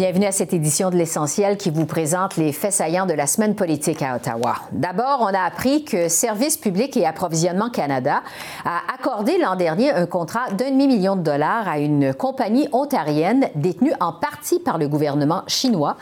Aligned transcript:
Bienvenue 0.00 0.24
à 0.24 0.32
cette 0.32 0.54
édition 0.54 0.88
de 0.88 0.96
l'Essentiel 0.96 1.58
qui 1.58 1.68
vous 1.68 1.84
présente 1.84 2.38
les 2.38 2.54
faits 2.54 2.72
saillants 2.72 3.04
de 3.04 3.12
la 3.12 3.26
semaine 3.26 3.54
politique 3.54 4.00
à 4.00 4.16
Ottawa. 4.16 4.54
D'abord, 4.72 5.18
on 5.20 5.26
a 5.26 5.42
appris 5.42 5.84
que 5.84 6.08
Service 6.08 6.56
public 6.56 6.96
et 6.96 7.04
approvisionnement 7.04 7.68
Canada 7.68 8.22
a 8.64 8.78
accordé 8.94 9.36
l'an 9.36 9.56
dernier 9.56 9.90
un 9.90 10.06
contrat 10.06 10.52
d'un 10.52 10.70
demi-million 10.70 11.16
de 11.16 11.20
dollars 11.20 11.68
à 11.68 11.78
une 11.78 12.14
compagnie 12.14 12.66
ontarienne 12.72 13.50
détenue 13.54 13.92
en 14.00 14.14
partie 14.14 14.58
par 14.58 14.78
le 14.78 14.88
gouvernement 14.88 15.42
chinois 15.46 15.98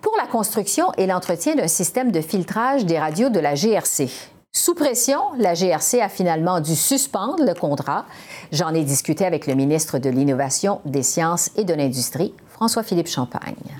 pour 0.00 0.16
la 0.20 0.26
construction 0.26 0.90
et 0.98 1.06
l'entretien 1.06 1.54
d'un 1.54 1.68
système 1.68 2.10
de 2.10 2.22
filtrage 2.22 2.84
des 2.84 2.98
radios 2.98 3.28
de 3.28 3.38
la 3.38 3.54
GRC. 3.54 4.08
Sous 4.50 4.74
pression, 4.74 5.20
la 5.38 5.52
GRC 5.52 6.00
a 6.00 6.08
finalement 6.08 6.60
dû 6.60 6.74
suspendre 6.74 7.44
le 7.44 7.52
contrat. 7.52 8.06
J'en 8.52 8.72
ai 8.72 8.84
discuté 8.84 9.26
avec 9.26 9.46
le 9.46 9.54
ministre 9.54 9.98
de 9.98 10.08
l'Innovation, 10.08 10.80
des 10.86 11.02
Sciences 11.02 11.50
et 11.56 11.64
de 11.64 11.74
l'Industrie, 11.74 12.32
François-Philippe 12.56 13.08
Champagne. 13.08 13.76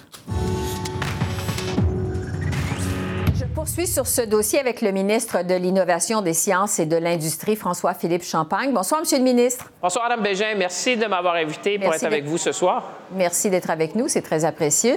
Poursuis 3.76 3.92
sur 3.92 4.06
ce 4.06 4.22
dossier 4.22 4.58
avec 4.58 4.80
le 4.80 4.90
ministre 4.90 5.42
de 5.42 5.54
l'Innovation, 5.54 6.22
des 6.22 6.32
Sciences 6.32 6.78
et 6.78 6.86
de 6.86 6.96
l'Industrie, 6.96 7.56
François-Philippe 7.56 8.22
Champagne. 8.22 8.72
Bonsoir, 8.72 9.00
Monsieur 9.00 9.18
le 9.18 9.24
ministre. 9.24 9.70
Bonsoir, 9.82 10.08
Mme 10.08 10.22
Bégin. 10.22 10.54
Merci 10.56 10.96
de 10.96 11.04
m'avoir 11.06 11.34
invité 11.34 11.78
pour 11.78 11.92
être 11.92 12.04
avec 12.04 12.24
vous 12.24 12.38
ce 12.38 12.52
soir. 12.52 12.84
Merci 13.12 13.50
d'être 13.50 13.70
avec 13.70 13.94
nous, 13.94 14.08
c'est 14.08 14.22
très 14.22 14.44
apprécié. 14.44 14.94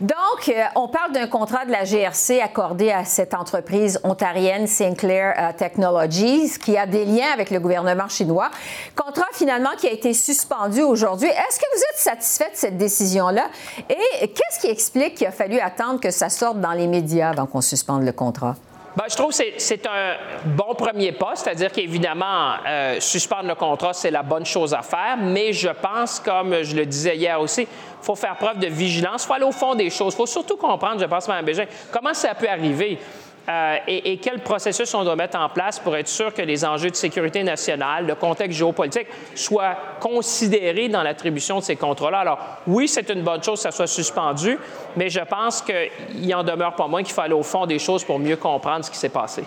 Donc, 0.00 0.48
euh, 0.48 0.62
on 0.76 0.88
parle 0.88 1.12
d'un 1.12 1.26
contrat 1.26 1.64
de 1.64 1.72
la 1.72 1.84
GRC 1.84 2.40
accordé 2.40 2.90
à 2.90 3.04
cette 3.04 3.34
entreprise 3.34 3.98
ontarienne 4.04 4.66
Sinclair 4.66 5.34
euh, 5.36 5.52
Technologies 5.56 6.58
qui 6.62 6.76
a 6.76 6.86
des 6.86 7.04
liens 7.04 7.32
avec 7.32 7.50
le 7.50 7.58
gouvernement 7.60 8.08
chinois. 8.08 8.50
Contrat 8.94 9.26
finalement 9.32 9.70
qui 9.76 9.88
a 9.88 9.92
été 9.92 10.12
suspendu 10.12 10.82
aujourd'hui. 10.82 11.28
Est-ce 11.28 11.58
que 11.58 11.66
vous 11.74 11.82
êtes 11.92 11.98
satisfait 11.98 12.50
de 12.52 12.56
cette 12.56 12.76
décision-là? 12.76 13.48
Et 13.88 14.28
qu'est-ce 14.28 14.60
qui 14.60 14.68
explique 14.68 15.16
qu'il 15.16 15.26
a 15.26 15.32
fallu 15.32 15.58
attendre 15.58 16.00
que 16.00 16.10
ça 16.10 16.28
sorte 16.28 16.60
dans 16.60 16.72
les 16.72 16.86
médias 16.86 17.30
avant 17.30 17.46
qu'on 17.46 17.60
suspende 17.60 18.04
le 18.04 18.12
contrat? 18.18 18.56
Bien, 18.96 19.06
je 19.08 19.14
trouve 19.14 19.30
que 19.30 19.44
c'est 19.58 19.86
un 19.86 20.16
bon 20.44 20.74
premier 20.74 21.12
pas, 21.12 21.32
c'est-à-dire 21.36 21.70
qu'évidemment, 21.70 22.54
euh, 22.66 22.98
suspendre 22.98 23.46
le 23.46 23.54
contrat, 23.54 23.92
c'est 23.92 24.10
la 24.10 24.24
bonne 24.24 24.44
chose 24.44 24.74
à 24.74 24.82
faire, 24.82 25.16
mais 25.20 25.52
je 25.52 25.68
pense, 25.68 26.18
comme 26.18 26.62
je 26.62 26.74
le 26.74 26.84
disais 26.84 27.16
hier 27.16 27.40
aussi, 27.40 27.62
il 27.62 28.04
faut 28.04 28.16
faire 28.16 28.36
preuve 28.36 28.58
de 28.58 28.66
vigilance, 28.66 29.22
il 29.22 29.26
faut 29.28 29.34
aller 29.34 29.44
au 29.44 29.52
fond 29.52 29.76
des 29.76 29.90
choses. 29.90 30.14
Il 30.14 30.16
faut 30.16 30.26
surtout 30.26 30.56
comprendre, 30.56 31.00
je 31.00 31.06
pense, 31.06 31.28
Mme 31.28 31.44
Bégin, 31.44 31.66
comment 31.92 32.12
ça 32.12 32.34
peut 32.34 32.48
arriver? 32.48 32.98
Euh, 33.48 33.76
et, 33.86 34.18
quel 34.18 34.40
processus 34.40 34.92
on 34.94 35.04
doit 35.04 35.16
mettre 35.16 35.38
en 35.38 35.48
place 35.48 35.78
pour 35.78 35.96
être 35.96 36.08
sûr 36.08 36.34
que 36.34 36.42
les 36.42 36.66
enjeux 36.66 36.90
de 36.90 36.96
sécurité 36.96 37.42
nationale, 37.42 38.06
le 38.06 38.14
contexte 38.14 38.58
géopolitique 38.58 39.06
soient 39.34 39.76
considérés 40.00 40.88
dans 40.88 41.02
l'attribution 41.02 41.58
de 41.58 41.64
ces 41.64 41.76
contrats-là? 41.76 42.18
Alors, 42.18 42.38
oui, 42.66 42.88
c'est 42.88 43.08
une 43.08 43.22
bonne 43.22 43.42
chose 43.42 43.58
que 43.58 43.62
ça 43.62 43.70
soit 43.70 43.86
suspendu, 43.86 44.58
mais 44.96 45.08
je 45.08 45.20
pense 45.20 45.62
qu'il 45.62 46.34
en 46.34 46.44
demeure 46.44 46.74
pas 46.74 46.88
moins 46.88 47.02
qu'il 47.02 47.14
faut 47.14 47.22
aller 47.22 47.32
au 47.32 47.42
fond 47.42 47.64
des 47.64 47.78
choses 47.78 48.04
pour 48.04 48.18
mieux 48.18 48.36
comprendre 48.36 48.84
ce 48.84 48.90
qui 48.90 48.98
s'est 48.98 49.08
passé. 49.08 49.44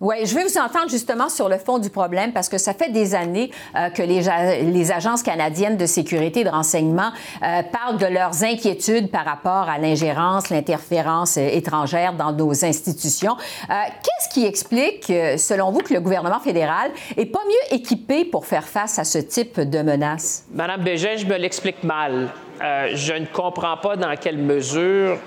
Oui, 0.00 0.24
je 0.24 0.34
vais 0.34 0.44
vous 0.44 0.56
entendre 0.56 0.88
justement 0.88 1.28
sur 1.28 1.50
le 1.50 1.58
fond 1.58 1.78
du 1.78 1.90
problème 1.90 2.32
parce 2.32 2.48
que 2.48 2.56
ça 2.56 2.72
fait 2.72 2.88
des 2.88 3.14
années 3.14 3.50
euh, 3.76 3.90
que 3.90 4.02
les, 4.02 4.90
agences 4.90 5.22
canadiennes 5.22 5.76
de 5.76 5.84
sécurité 5.84 6.40
et 6.40 6.44
de 6.44 6.48
renseignement 6.48 7.10
euh, 7.42 7.62
parlent 7.64 7.98
de 7.98 8.06
leurs 8.06 8.42
inquiétudes 8.42 9.10
par 9.10 9.26
rapport 9.26 9.68
à 9.68 9.76
l'ingérence, 9.76 10.48
l'interférence 10.48 11.36
euh, 11.36 11.46
étrangère 11.52 12.14
dans 12.14 12.32
nos 12.32 12.64
institutions. 12.64 13.36
Qu'est-ce 13.68 14.32
qui 14.32 14.46
explique, 14.46 15.12
selon 15.36 15.70
vous, 15.70 15.80
que 15.80 15.92
le 15.92 16.00
gouvernement 16.00 16.40
fédéral 16.40 16.92
est 17.16 17.26
pas 17.26 17.40
mieux 17.46 17.76
équipé 17.76 18.24
pour 18.24 18.46
faire 18.46 18.64
face 18.66 18.98
à 18.98 19.04
ce 19.04 19.18
type 19.18 19.60
de 19.60 19.82
menaces? 19.82 20.46
Madame 20.50 20.82
Bégin, 20.82 21.16
je 21.16 21.26
me 21.26 21.36
l'explique 21.36 21.84
mal. 21.84 22.28
je 22.60 23.12
ne 23.12 23.26
comprends 23.26 23.76
pas 23.76 23.96
dans 23.96 24.14
quelle 24.16 24.38
mesure 24.38 25.18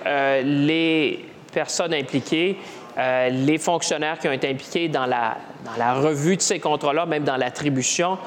les 0.44 1.26
personnes 1.54 1.94
impliquées 1.94 2.58
euh, 2.98 3.30
les 3.30 3.58
fonctionnaires 3.58 4.20
qui 4.20 4.28
ont 4.28 4.34
été 4.34 4.50
impliqués 4.50 4.88
dans 4.88 5.06
la, 5.06 5.38
dans 5.66 5.78
la 5.78 5.94
revue 5.94 6.38
de 6.38 6.42
ces 6.42 6.60
contrats-là, 6.60 7.06
même 7.06 7.24
dans 7.24 7.38
l'attribution, 7.38 8.18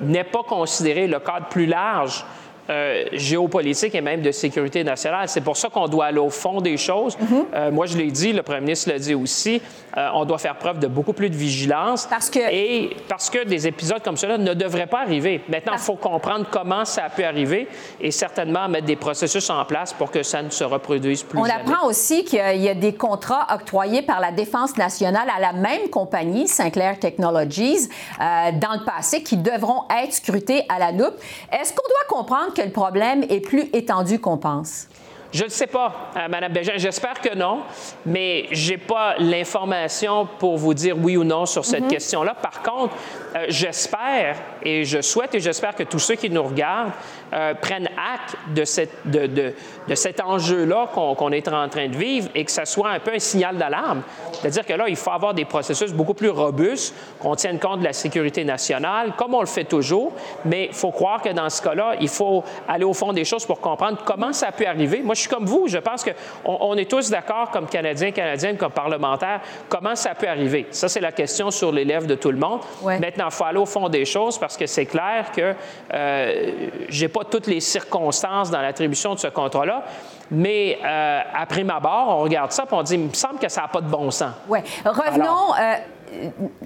n'est 0.00 0.24
pas 0.24 0.42
considéré 0.42 1.06
le 1.06 1.20
cadre 1.20 1.46
plus 1.46 1.66
large 1.66 2.24
euh, 2.70 3.06
géopolitique 3.14 3.92
et 3.96 4.00
même 4.00 4.22
de 4.22 4.30
sécurité 4.30 4.84
nationale. 4.84 5.28
C'est 5.28 5.40
pour 5.40 5.56
ça 5.56 5.68
qu'on 5.68 5.88
doit 5.88 6.06
aller 6.06 6.20
au 6.20 6.30
fond 6.30 6.60
des 6.60 6.76
choses. 6.76 7.18
Mhm. 7.18 7.44
Euh, 7.54 7.70
moi, 7.72 7.86
je 7.86 7.96
l'ai 7.96 8.12
dit, 8.12 8.32
le 8.32 8.44
premier 8.44 8.60
ministre 8.60 8.88
l'a 8.88 9.00
dit 9.00 9.14
aussi, 9.14 9.60
euh, 9.96 10.08
on 10.14 10.24
doit 10.24 10.38
faire 10.38 10.54
preuve 10.54 10.78
de 10.78 10.86
beaucoup 10.86 11.12
plus 11.12 11.28
de 11.28 11.34
vigilance. 11.34 12.06
Parce 12.06 12.30
que... 12.30 12.38
Et 12.38 12.96
parce 13.08 13.30
que 13.30 13.44
des 13.44 13.66
épisodes 13.66 14.00
comme 14.04 14.16
cela 14.16 14.38
ne 14.38 14.54
devraient 14.54 14.86
pas 14.86 15.00
arriver. 15.00 15.40
Maintenant, 15.48 15.72
il 15.72 15.80
faut 15.80 15.96
comprendre 15.96 16.46
comment 16.52 16.84
ça 16.84 17.06
a 17.06 17.10
pu 17.10 17.24
arriver 17.24 17.66
et 18.00 18.12
certainement 18.12 18.68
mettre 18.68 18.86
des 18.86 18.94
processus 18.94 19.50
en 19.50 19.64
place 19.64 19.92
pour 19.92 20.12
que 20.12 20.22
ça 20.22 20.40
ne 20.40 20.50
se 20.50 20.62
reproduise 20.62 21.24
plus. 21.24 21.40
On 21.40 21.44
apprend 21.44 21.88
aussi 21.88 22.24
qu'il 22.24 22.62
y 22.62 22.68
a 22.68 22.74
des 22.74 22.94
contrats 22.94 23.48
octroyés 23.52 24.02
par 24.02 24.20
la 24.20 24.30
Défense 24.30 24.76
nationale 24.76 25.26
à 25.36 25.40
la 25.40 25.52
même 25.52 25.88
compagnie, 25.90 26.46
Sinclair 26.46 27.00
Technologies, 27.00 27.88
dans 28.18 28.74
le 28.78 28.84
passé, 28.84 29.24
qui 29.24 29.36
devront 29.36 29.82
être 30.02 30.12
scrutés 30.12 30.64
à 30.68 30.78
la 30.78 30.92
loupe. 30.92 31.16
Est-ce 31.52 31.72
qu'on 31.72 31.88
doit 31.88 32.06
comprendre 32.08 32.51
que 32.54 32.62
le 32.62 32.70
problème 32.70 33.24
est 33.28 33.40
plus 33.40 33.68
étendu 33.72 34.18
qu'on 34.18 34.38
pense? 34.38 34.88
Je 35.32 35.44
ne 35.44 35.48
sais 35.48 35.66
pas, 35.66 36.10
euh, 36.14 36.28
Mme 36.28 36.52
Bégin. 36.52 36.74
J'espère 36.76 37.20
que 37.20 37.34
non, 37.34 37.60
mais 38.04 38.48
je 38.52 38.72
n'ai 38.72 38.78
pas 38.78 39.14
l'information 39.18 40.28
pour 40.38 40.58
vous 40.58 40.74
dire 40.74 40.94
oui 40.98 41.16
ou 41.16 41.24
non 41.24 41.46
sur 41.46 41.64
cette 41.64 41.84
mhm. 41.84 41.90
question-là. 41.90 42.34
Par 42.34 42.62
contre, 42.62 42.94
euh, 43.34 43.46
j'espère 43.48 44.36
et 44.62 44.84
je 44.84 45.00
souhaite 45.00 45.34
et 45.34 45.40
j'espère 45.40 45.74
que 45.74 45.84
tous 45.84 46.00
ceux 46.00 46.16
qui 46.16 46.28
nous 46.28 46.42
regardent 46.42 46.92
euh, 47.32 47.54
prennent 47.54 47.88
acte 47.96 48.36
de, 48.54 48.64
cette, 48.64 48.92
de, 49.04 49.26
de, 49.26 49.54
de 49.88 49.94
cet 49.94 50.20
enjeu-là 50.20 50.88
qu'on 50.92 51.32
est 51.32 51.48
en 51.48 51.68
train 51.68 51.88
de 51.88 51.96
vivre 51.96 52.28
et 52.34 52.44
que 52.44 52.50
ça 52.50 52.64
soit 52.64 52.90
un 52.90 53.00
peu 53.00 53.12
un 53.14 53.18
signal 53.18 53.56
d'alarme. 53.56 54.02
C'est-à-dire 54.32 54.66
que 54.66 54.72
là, 54.74 54.84
il 54.88 54.96
faut 54.96 55.10
avoir 55.10 55.34
des 55.34 55.44
processus 55.44 55.92
beaucoup 55.92 56.14
plus 56.14 56.30
robustes, 56.30 56.94
qu'on 57.20 57.34
tienne 57.34 57.58
compte 57.58 57.80
de 57.80 57.84
la 57.84 57.92
sécurité 57.92 58.44
nationale, 58.44 59.12
comme 59.16 59.34
on 59.34 59.40
le 59.40 59.46
fait 59.46 59.64
toujours, 59.64 60.12
mais 60.44 60.66
il 60.66 60.74
faut 60.74 60.90
croire 60.90 61.22
que 61.22 61.30
dans 61.30 61.48
ce 61.48 61.62
cas-là, 61.62 61.94
il 62.00 62.08
faut 62.08 62.42
aller 62.68 62.84
au 62.84 62.92
fond 62.94 63.12
des 63.12 63.24
choses 63.24 63.46
pour 63.46 63.60
comprendre 63.60 63.98
comment 64.04 64.32
ça 64.32 64.48
a 64.48 64.52
pu 64.52 64.66
arriver. 64.66 65.02
Moi, 65.02 65.14
je 65.14 65.20
suis 65.20 65.30
comme 65.30 65.46
vous, 65.46 65.68
je 65.68 65.78
pense 65.78 66.04
qu'on 66.04 66.12
on 66.44 66.76
est 66.76 66.90
tous 66.90 67.10
d'accord 67.10 67.50
comme 67.50 67.66
Canadiens, 67.66 68.10
Canadiennes, 68.10 68.56
comme 68.56 68.72
parlementaires, 68.72 69.40
comment 69.68 69.94
ça 69.94 70.14
peut 70.14 70.28
arriver. 70.28 70.66
Ça, 70.70 70.88
c'est 70.88 71.00
la 71.00 71.12
question 71.12 71.50
sur 71.50 71.72
les 71.72 71.84
lèvres 71.84 72.06
de 72.06 72.14
tout 72.14 72.30
le 72.30 72.38
monde. 72.38 72.60
Maintenant, 72.84 73.26
il 73.26 73.32
faut 73.32 73.44
aller 73.44 73.58
au 73.58 73.66
fond 73.66 73.88
des 73.88 74.04
choses 74.04 74.38
parce 74.38 74.56
que 74.56 74.66
c'est 74.66 74.86
clair 74.86 75.30
que 75.34 75.54
euh, 75.92 76.50
j'ai 76.88 77.08
pas 77.08 77.21
toutes 77.24 77.46
les 77.46 77.60
circonstances 77.60 78.50
dans 78.50 78.60
l'attribution 78.60 79.14
de 79.14 79.18
ce 79.18 79.28
contrat-là, 79.28 79.84
mais 80.30 80.78
euh, 80.84 81.20
après 81.34 81.64
ma 81.64 81.80
barre, 81.80 82.08
on 82.08 82.22
regarde 82.22 82.52
ça 82.52 82.64
et 82.64 82.74
on 82.74 82.82
dit, 82.82 82.94
il 82.94 83.00
me 83.00 83.12
semble 83.12 83.38
que 83.38 83.48
ça 83.48 83.62
n'a 83.62 83.68
pas 83.68 83.80
de 83.80 83.88
bon 83.88 84.10
sens. 84.10 84.32
Oui. 84.48 84.60
Revenons. 84.84 85.54
Euh, 85.58 85.74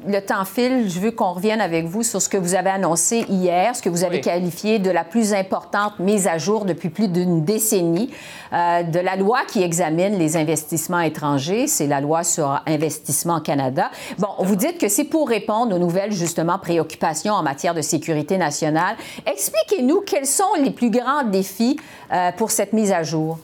le 0.07 0.21
temps 0.21 0.45
file. 0.45 0.89
Je 0.89 1.01
veux 1.01 1.11
qu'on 1.11 1.33
revienne 1.33 1.61
avec 1.61 1.87
vous 1.87 2.03
sur 2.03 2.21
ce 2.21 2.29
que 2.29 2.37
vous 2.37 2.55
avez 2.55 2.71
annoncé 2.71 3.25
hier, 3.29 3.75
ce 3.75 3.83
que 3.83 3.89
vous 3.89 4.05
avez 4.05 4.21
qualifié 4.21 4.79
de 4.79 4.91
la 4.91 5.05
plus 5.05 5.35
importante 5.35 5.99
mise 5.99 6.27
à 6.27 6.39
jour 6.39 6.65
depuis 6.65 6.91
plus 6.91 7.09
d'une 7.09 7.45
décennie 7.45 8.11
euh, 8.53 8.83
de 8.83 8.99
la 8.99 9.17
loi 9.17 9.41
qui 9.49 9.63
examine 9.63 10.19
les 10.19 10.37
investissements 10.37 11.01
étrangers. 11.01 11.67
C'est 11.67 11.87
la 11.87 12.01
loi 12.01 12.25
sur 12.25 12.61
Investissement 12.67 13.41
Canada. 13.41 13.91
Bon, 14.19 14.29
vous 14.41 14.57
dites 14.57 14.79
que 14.79 14.89
c'est 14.89 15.05
pour 15.05 15.29
répondre 15.29 15.75
aux 15.75 15.79
nouvelles, 15.79 16.13
justement, 16.13 16.59
préoccupations 16.59 17.35
en 17.35 17.43
matière 17.43 17.75
de 17.75 17.83
sécurité 17.83 18.39
nationale. 18.39 18.97
Expliquez-nous 19.27 20.03
quels 20.03 20.27
sont 20.27 20.55
les 20.63 20.71
plus 20.71 20.91
grands 20.91 21.25
défis 21.25 21.79
euh, 22.13 22.33
pour 22.33 22.51
cette 22.51 22.73
mise 22.73 22.93
à 22.93 23.03
jour. 23.03 23.39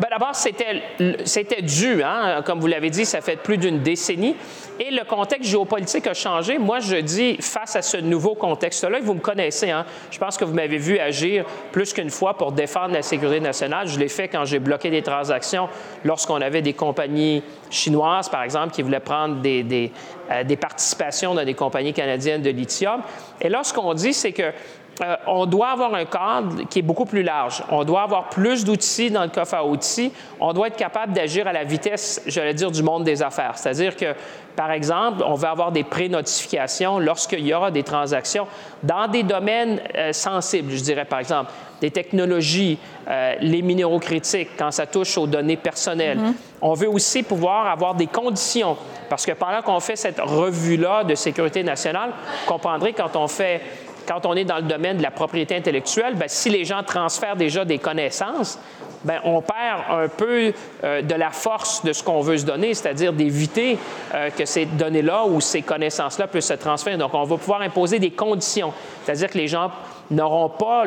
Bien, 0.00 0.10
D'abord, 0.10 0.34
c'était 0.34 1.62
dû, 1.62 2.02
hein? 2.04 2.42
comme 2.44 2.60
vous 2.60 2.68
l'avez 2.68 2.90
dit, 2.90 3.04
ça 3.04 3.20
fait 3.20 3.36
plus 3.36 3.58
d'une 3.58 3.80
décennie. 3.80 4.36
Et 4.78 4.92
le 4.92 5.04
contexte 5.04 5.50
géopolitique 5.50 6.06
a 6.06 6.14
changé. 6.14 6.56
Moi, 6.56 6.78
je 6.78 6.96
dis, 6.96 7.36
face 7.40 7.74
à 7.74 7.82
ce 7.82 7.96
nouveau 7.96 8.36
contexte-là, 8.36 9.00
vous 9.02 9.14
me 9.14 9.20
connaissez, 9.20 9.70
hein? 9.70 9.84
je 10.12 10.18
pense 10.18 10.38
que 10.38 10.44
vous 10.44 10.54
m'avez 10.54 10.78
vu 10.78 11.00
agir 11.00 11.44
plus 11.72 11.92
qu'une 11.92 12.10
fois 12.10 12.38
pour 12.38 12.52
défendre 12.52 12.94
la 12.94 13.02
sécurité 13.02 13.40
nationale. 13.40 13.88
Je 13.88 13.98
l'ai 13.98 14.08
fait 14.08 14.28
quand 14.28 14.44
j'ai 14.44 14.60
bloqué 14.60 14.88
des 14.90 15.02
transactions 15.02 15.68
lorsqu'on 16.04 16.40
avait 16.40 16.62
des 16.62 16.74
compagnies 16.74 17.42
chinoises, 17.68 18.28
par 18.28 18.44
exemple, 18.44 18.72
qui 18.72 18.82
voulaient 18.82 19.00
prendre 19.00 19.40
des, 19.40 19.64
des, 19.64 19.90
euh, 20.30 20.44
des 20.44 20.56
participations 20.56 21.34
dans 21.34 21.44
des 21.44 21.54
compagnies 21.54 21.92
canadiennes 21.92 22.42
de 22.42 22.50
lithium. 22.50 23.02
Et 23.40 23.48
là, 23.48 23.64
ce 23.64 23.72
qu'on 23.72 23.94
dit, 23.94 24.12
c'est 24.14 24.32
que 24.32 24.52
euh, 25.00 25.16
on 25.26 25.46
doit 25.46 25.68
avoir 25.68 25.94
un 25.94 26.04
cadre 26.04 26.64
qui 26.68 26.80
est 26.80 26.82
beaucoup 26.82 27.04
plus 27.04 27.22
large. 27.22 27.62
On 27.70 27.84
doit 27.84 28.02
avoir 28.02 28.28
plus 28.28 28.64
d'outils 28.64 29.10
dans 29.10 29.22
le 29.22 29.28
coffre 29.28 29.54
à 29.54 29.64
outils. 29.64 30.12
On 30.40 30.52
doit 30.52 30.68
être 30.68 30.76
capable 30.76 31.12
d'agir 31.12 31.46
à 31.46 31.52
la 31.52 31.64
vitesse, 31.64 32.22
j'allais 32.26 32.54
dire, 32.54 32.70
du 32.70 32.82
monde 32.82 33.04
des 33.04 33.22
affaires. 33.22 33.56
C'est-à-dire 33.56 33.96
que, 33.96 34.14
par 34.56 34.72
exemple, 34.72 35.22
on 35.24 35.34
va 35.34 35.50
avoir 35.50 35.72
des 35.72 35.84
pré-notifications 35.84 36.98
lorsqu'il 36.98 37.46
y 37.46 37.54
aura 37.54 37.70
des 37.70 37.82
transactions 37.82 38.46
dans 38.82 39.06
des 39.08 39.22
domaines 39.22 39.80
euh, 39.96 40.12
sensibles, 40.12 40.72
je 40.72 40.82
dirais, 40.82 41.04
par 41.04 41.20
exemple, 41.20 41.52
des 41.80 41.90
technologies, 41.92 42.78
euh, 43.08 43.34
les 43.40 43.62
minéraux 43.62 44.00
critiques, 44.00 44.50
quand 44.58 44.72
ça 44.72 44.86
touche 44.86 45.16
aux 45.16 45.28
données 45.28 45.56
personnelles. 45.56 46.18
Mm-hmm. 46.18 46.34
On 46.62 46.74
veut 46.74 46.88
aussi 46.88 47.22
pouvoir 47.22 47.68
avoir 47.68 47.94
des 47.94 48.08
conditions, 48.08 48.76
parce 49.08 49.24
que 49.24 49.32
pendant 49.32 49.62
qu'on 49.62 49.78
fait 49.78 49.94
cette 49.94 50.20
revue-là 50.20 51.04
de 51.04 51.14
sécurité 51.14 51.62
nationale, 51.62 52.10
vous 52.10 52.52
comprendrez 52.52 52.92
quand 52.92 53.14
on 53.14 53.28
fait 53.28 53.60
quand 54.08 54.24
on 54.24 54.34
est 54.34 54.44
dans 54.44 54.56
le 54.56 54.62
domaine 54.62 54.96
de 54.96 55.02
la 55.02 55.10
propriété 55.10 55.54
intellectuelle, 55.54 56.14
bien, 56.14 56.28
si 56.28 56.48
les 56.48 56.64
gens 56.64 56.82
transfèrent 56.82 57.36
déjà 57.36 57.66
des 57.66 57.78
connaissances, 57.78 58.58
bien, 59.04 59.20
on 59.24 59.42
perd 59.42 59.82
un 59.90 60.08
peu 60.08 60.52
euh, 60.82 61.02
de 61.02 61.14
la 61.14 61.30
force 61.30 61.84
de 61.84 61.92
ce 61.92 62.02
qu'on 62.02 62.22
veut 62.22 62.38
se 62.38 62.46
donner, 62.46 62.72
c'est-à-dire 62.72 63.12
d'éviter 63.12 63.78
euh, 64.14 64.30
que 64.30 64.46
ces 64.46 64.64
données-là 64.64 65.26
ou 65.26 65.42
ces 65.42 65.60
connaissances-là 65.60 66.26
puissent 66.26 66.46
se 66.46 66.54
transférer. 66.54 66.96
Donc, 66.96 67.12
on 67.12 67.24
va 67.24 67.36
pouvoir 67.36 67.60
imposer 67.60 67.98
des 67.98 68.10
conditions, 68.10 68.72
c'est-à-dire 69.04 69.28
que 69.28 69.38
les 69.38 69.46
gens 69.46 69.70
n'auront 70.10 70.48
pas 70.48 70.86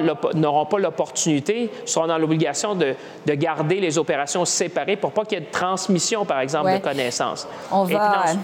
l'opportunité, 0.79 1.69
seront 1.85 2.07
dans 2.07 2.17
l'obligation 2.17 2.73
de, 2.73 2.95
garder 3.27 3.79
les 3.79 3.99
opérations 3.99 4.45
séparées 4.45 4.95
pour 4.95 5.11
pas 5.11 5.25
qu'il 5.25 5.37
y 5.37 5.41
ait 5.41 5.45
de 5.45 5.51
transmission, 5.51 6.25
par 6.25 6.39
exemple, 6.39 6.73
de 6.73 6.79
connaissances. 6.79 7.47
On 7.71 7.83
va... 7.83 8.23
Puis 8.25 8.39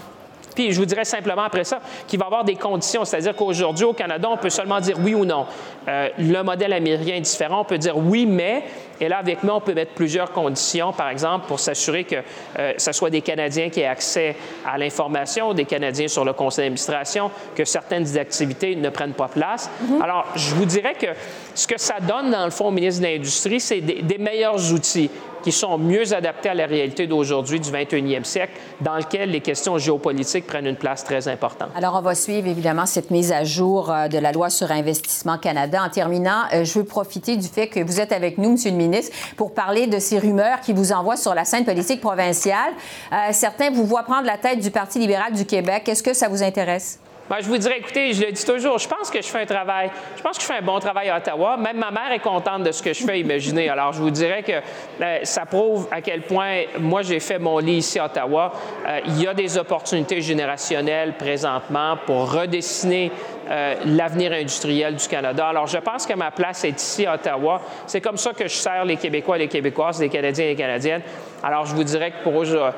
je 0.70 0.78
vous 0.78 0.86
dirais 0.86 1.04
simplement 1.04 1.42
après 1.42 1.64
ça 1.64 1.80
qu'il 2.06 2.18
va 2.18 2.26
y 2.26 2.26
avoir 2.26 2.44
des 2.44 2.56
conditions, 2.56 3.04
c'est-à-dire 3.04 3.34
qu'aujourd'hui 3.34 3.84
au 3.84 3.92
Canada, 3.92 4.28
on 4.30 4.36
peut 4.36 4.50
seulement 4.50 4.80
dire 4.80 4.96
oui 5.02 5.14
ou 5.14 5.24
non. 5.24 5.46
Euh, 5.86 6.08
le 6.18 6.42
modèle 6.42 6.72
américain 6.72 7.14
est 7.14 7.20
différent, 7.20 7.60
on 7.60 7.64
peut 7.64 7.78
dire 7.78 7.96
oui, 7.96 8.26
mais, 8.26 8.64
et 9.00 9.08
là 9.08 9.18
avec 9.18 9.42
nous, 9.42 9.52
on 9.52 9.60
peut 9.60 9.74
mettre 9.74 9.92
plusieurs 9.92 10.32
conditions, 10.32 10.92
par 10.92 11.08
exemple, 11.08 11.46
pour 11.46 11.60
s'assurer 11.60 12.04
que 12.04 12.16
euh, 12.58 12.72
ce 12.76 12.92
soit 12.92 13.10
des 13.10 13.22
Canadiens 13.22 13.70
qui 13.70 13.80
aient 13.80 13.86
accès 13.86 14.36
à 14.66 14.76
l'information, 14.76 15.54
des 15.54 15.64
Canadiens 15.64 16.08
sur 16.08 16.24
le 16.24 16.32
conseil 16.32 16.64
d'administration, 16.64 17.30
que 17.54 17.64
certaines 17.64 18.18
activités 18.18 18.76
ne 18.76 18.88
prennent 18.90 19.14
pas 19.14 19.28
place. 19.28 19.70
Mm-hmm. 19.82 20.02
Alors, 20.02 20.26
je 20.34 20.54
vous 20.54 20.66
dirais 20.66 20.94
que 20.94 21.06
ce 21.54 21.66
que 21.66 21.78
ça 21.78 21.96
donne, 22.00 22.30
dans 22.30 22.44
le 22.44 22.50
fond, 22.50 22.66
au 22.66 22.70
ministre 22.70 23.02
de 23.02 23.06
l'Industrie, 23.06 23.60
c'est 23.60 23.80
des 23.80 24.18
meilleurs 24.18 24.72
outils 24.72 25.10
qui 25.42 25.52
sont 25.52 25.78
mieux 25.78 26.12
adaptés 26.12 26.48
à 26.48 26.54
la 26.54 26.66
réalité 26.66 27.06
d'aujourd'hui, 27.06 27.60
du 27.60 27.70
21e 27.70 28.24
siècle, 28.24 28.52
dans 28.80 28.96
lequel 28.96 29.30
les 29.30 29.40
questions 29.40 29.78
géopolitiques 29.78 30.46
prennent 30.46 30.66
une 30.66 30.76
place 30.76 31.04
très 31.04 31.28
importante. 31.28 31.70
Alors, 31.76 31.94
on 31.96 32.00
va 32.00 32.14
suivre 32.14 32.48
évidemment 32.48 32.86
cette 32.86 33.10
mise 33.10 33.32
à 33.32 33.44
jour 33.44 33.90
euh, 33.90 34.08
de 34.08 34.18
la 34.18 34.32
loi 34.32 34.50
sur 34.50 34.70
Investissement 34.70 35.38
Canada. 35.38 35.82
En 35.82 35.90
terminant, 35.90 36.42
euh, 36.52 36.64
je 36.64 36.78
veux 36.78 36.84
profiter 36.84 37.36
du 37.36 37.48
fait 37.48 37.68
que 37.68 37.80
vous 37.80 38.00
êtes 38.00 38.12
avec 38.12 38.38
nous, 38.38 38.52
Monsieur 38.52 38.70
le 38.70 38.76
ministre, 38.76 39.16
pour 39.36 39.54
parler 39.54 39.86
de 39.86 39.98
ces 39.98 40.18
rumeurs 40.18 40.60
qui 40.60 40.72
vous 40.72 40.92
envoient 40.92 41.16
sur 41.16 41.34
la 41.34 41.44
scène 41.44 41.64
politique 41.64 42.00
provinciale. 42.00 42.72
Euh, 43.12 43.16
certains 43.32 43.70
vous 43.70 43.84
voient 43.84 44.02
prendre 44.02 44.26
la 44.26 44.38
tête 44.38 44.60
du 44.60 44.70
Parti 44.70 44.98
libéral 44.98 45.32
du 45.32 45.44
Québec. 45.44 45.88
Est-ce 45.88 46.02
que 46.02 46.14
ça 46.14 46.28
vous 46.28 46.42
intéresse? 46.42 46.98
Je 47.40 47.46
vous 47.46 47.58
dirais, 47.58 47.78
écoutez, 47.78 48.12
je 48.12 48.24
le 48.24 48.32
dis 48.32 48.44
toujours, 48.44 48.78
je 48.78 48.88
pense 48.88 49.10
que 49.10 49.20
je 49.20 49.26
fais 49.26 49.42
un 49.42 49.46
travail, 49.46 49.90
je 50.16 50.22
pense 50.22 50.36
que 50.36 50.42
je 50.42 50.46
fais 50.46 50.58
un 50.58 50.62
bon 50.62 50.78
travail 50.78 51.10
à 51.10 51.18
Ottawa. 51.18 51.56
Même 51.56 51.78
ma 51.78 51.90
mère 51.90 52.12
est 52.12 52.20
contente 52.20 52.62
de 52.62 52.72
ce 52.72 52.82
que 52.82 52.92
je 52.92 53.04
fais, 53.04 53.20
imaginez. 53.20 53.68
Alors, 53.68 53.92
je 53.92 54.00
vous 54.00 54.10
dirais 54.10 54.42
que 54.42 54.52
euh, 54.52 55.18
ça 55.22 55.44
prouve 55.46 55.88
à 55.90 56.00
quel 56.00 56.22
point 56.22 56.62
moi, 56.78 57.02
j'ai 57.02 57.20
fait 57.20 57.38
mon 57.38 57.58
lit 57.58 57.78
ici 57.78 57.98
à 57.98 58.06
Ottawa. 58.06 58.52
Euh, 58.86 59.00
il 59.06 59.22
y 59.22 59.26
a 59.26 59.34
des 59.34 59.58
opportunités 59.58 60.20
générationnelles 60.20 61.14
présentement 61.16 61.98
pour 62.06 62.32
redessiner 62.32 63.12
euh, 63.50 63.74
l'avenir 63.84 64.32
industriel 64.32 64.96
du 64.96 65.06
Canada. 65.06 65.48
Alors, 65.48 65.66
je 65.66 65.78
pense 65.78 66.06
que 66.06 66.14
ma 66.14 66.30
place 66.30 66.64
est 66.64 66.80
ici 66.80 67.06
à 67.06 67.14
Ottawa. 67.14 67.60
C'est 67.86 68.00
comme 68.00 68.16
ça 68.16 68.32
que 68.32 68.48
je 68.48 68.54
sers 68.54 68.84
les 68.84 68.96
Québécois 68.96 69.36
et 69.36 69.40
les 69.40 69.48
Québécoises, 69.48 70.00
les 70.00 70.08
Canadiens 70.08 70.46
et 70.46 70.50
les 70.50 70.56
Canadiennes. 70.56 71.02
Alors, 71.42 71.66
je 71.66 71.74
vous 71.74 71.84
dirais 71.84 72.10
que 72.10 72.22
pour, 72.22 72.42
euh, 72.42 72.70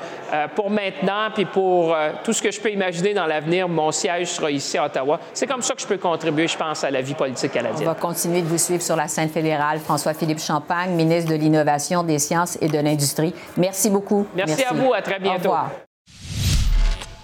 pour 0.55 0.71
maintenant, 0.71 1.29
puis 1.35 1.45
pour 1.45 1.95
euh, 1.95 2.11
tout 2.25 2.33
ce 2.33 2.43
que 2.43 2.51
je 2.51 2.61
peux 2.61 2.71
imaginer 2.71 3.15
dans 3.15 3.27
l'avenir, 3.27 3.69
mon 3.69 3.91
siège 3.91 4.29
sera 4.29 4.51
ici 4.51 4.79
à 4.79 4.87
Ottawa. 4.87 5.21
C'est 5.33 5.47
comme 5.47 5.62
ça 5.62 5.75
que 5.75 5.81
je 5.81 5.87
peux 5.87 5.99
contribuer, 5.99 6.47
je 6.47 6.57
pense, 6.57 6.85
à 6.85 6.91
la 6.91 7.01
vie 7.01 7.15
politique 7.15 7.53
canadienne. 7.53 7.89
On 7.89 7.93
va 7.93 7.99
continuer 7.99 8.43
de 8.43 8.47
vous 8.47 8.59
suivre 8.59 8.83
sur 8.83 8.97
la 8.97 9.09
scène 9.09 9.29
fédérale. 9.29 9.79
François-Philippe 9.81 10.41
Champagne, 10.41 10.91
ministre 10.91 11.31
de 11.31 11.37
l'Innovation, 11.37 12.03
des 12.03 12.19
Sciences 12.19 12.59
et 12.61 12.69
de 12.69 12.79
l'Industrie. 12.79 13.35
Merci 13.57 13.91
beaucoup. 13.91 14.27
Merci, 14.35 14.65
à 14.65 14.75
vous. 14.75 14.93
À 14.93 15.03
très 15.03 15.19
bientôt. 15.19 15.49
Au 15.49 15.53
revoir. 15.53 15.71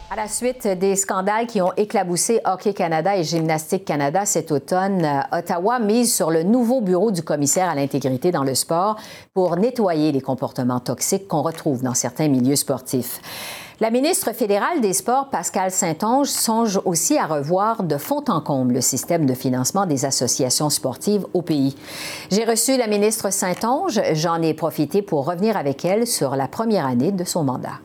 À 0.09 0.15
la 0.15 0.29
suite 0.29 0.69
des 0.69 0.95
scandales 0.95 1.49
qui 1.49 1.61
ont 1.61 1.73
éclaboussé 1.77 2.41
Hockey 2.45 2.73
Canada 2.73 3.17
et 3.17 3.25
Gymnastique 3.25 3.85
Canada 3.85 4.25
cet 4.25 4.53
automne, 4.53 5.05
euh, 5.05 5.39
Ottawa 5.39 5.81
mise 5.81 6.15
sur 6.15 6.31
le 6.31 6.45
nouveau 6.45 6.81
bureau 6.81 7.11
du 7.11 7.23
commissaire 7.23 7.69
à 7.69 7.75
l'intégrité 7.75 8.31
dans 8.31 8.45
le 8.45 8.55
sport 8.55 8.97
pour 9.35 9.57
nettoyer 9.57 10.13
les 10.13 10.21
comportements 10.21 10.79
toxiques 10.79 11.27
qu'on 11.27 11.43
retrouve 11.43 11.83
dans 11.83 11.95
certains 11.95 12.29
milieux 12.29 12.55
sportifs. 12.55 13.21
La 13.81 13.91
ministre 13.91 14.33
fédérale 14.33 14.81
des 14.81 14.93
Sports, 14.93 15.29
Pascal 15.29 15.73
Saint-Onge, 15.73 16.29
songe 16.29 16.81
aussi 16.85 17.19
à 17.19 17.27
revoir 17.27 17.83
de 17.83 17.99
fond 17.99 18.25
en 18.29 18.41
comble 18.41 18.75
le 18.75 18.81
système 18.83 19.27
de 19.27 19.35
financement 19.35 19.87
des 19.87 20.05
associations 20.05 20.71
sportives 20.71 21.27
au 21.35 21.43
pays. 21.43 21.75
J'ai 22.31 22.45
reçu 22.45 22.77
la 22.77 22.87
ministre 22.87 23.33
Saint-Onge. 23.33 24.01
J'en 24.13 24.41
ai 24.41 24.55
profité 24.55 25.03
pour 25.03 25.27
revenir 25.27 25.57
avec 25.57 25.85
elle 25.85 26.07
sur 26.07 26.37
la 26.37 26.47
première 26.47 26.87
année 26.87 27.11
de 27.11 27.25
son 27.25 27.43
mandat. 27.43 27.81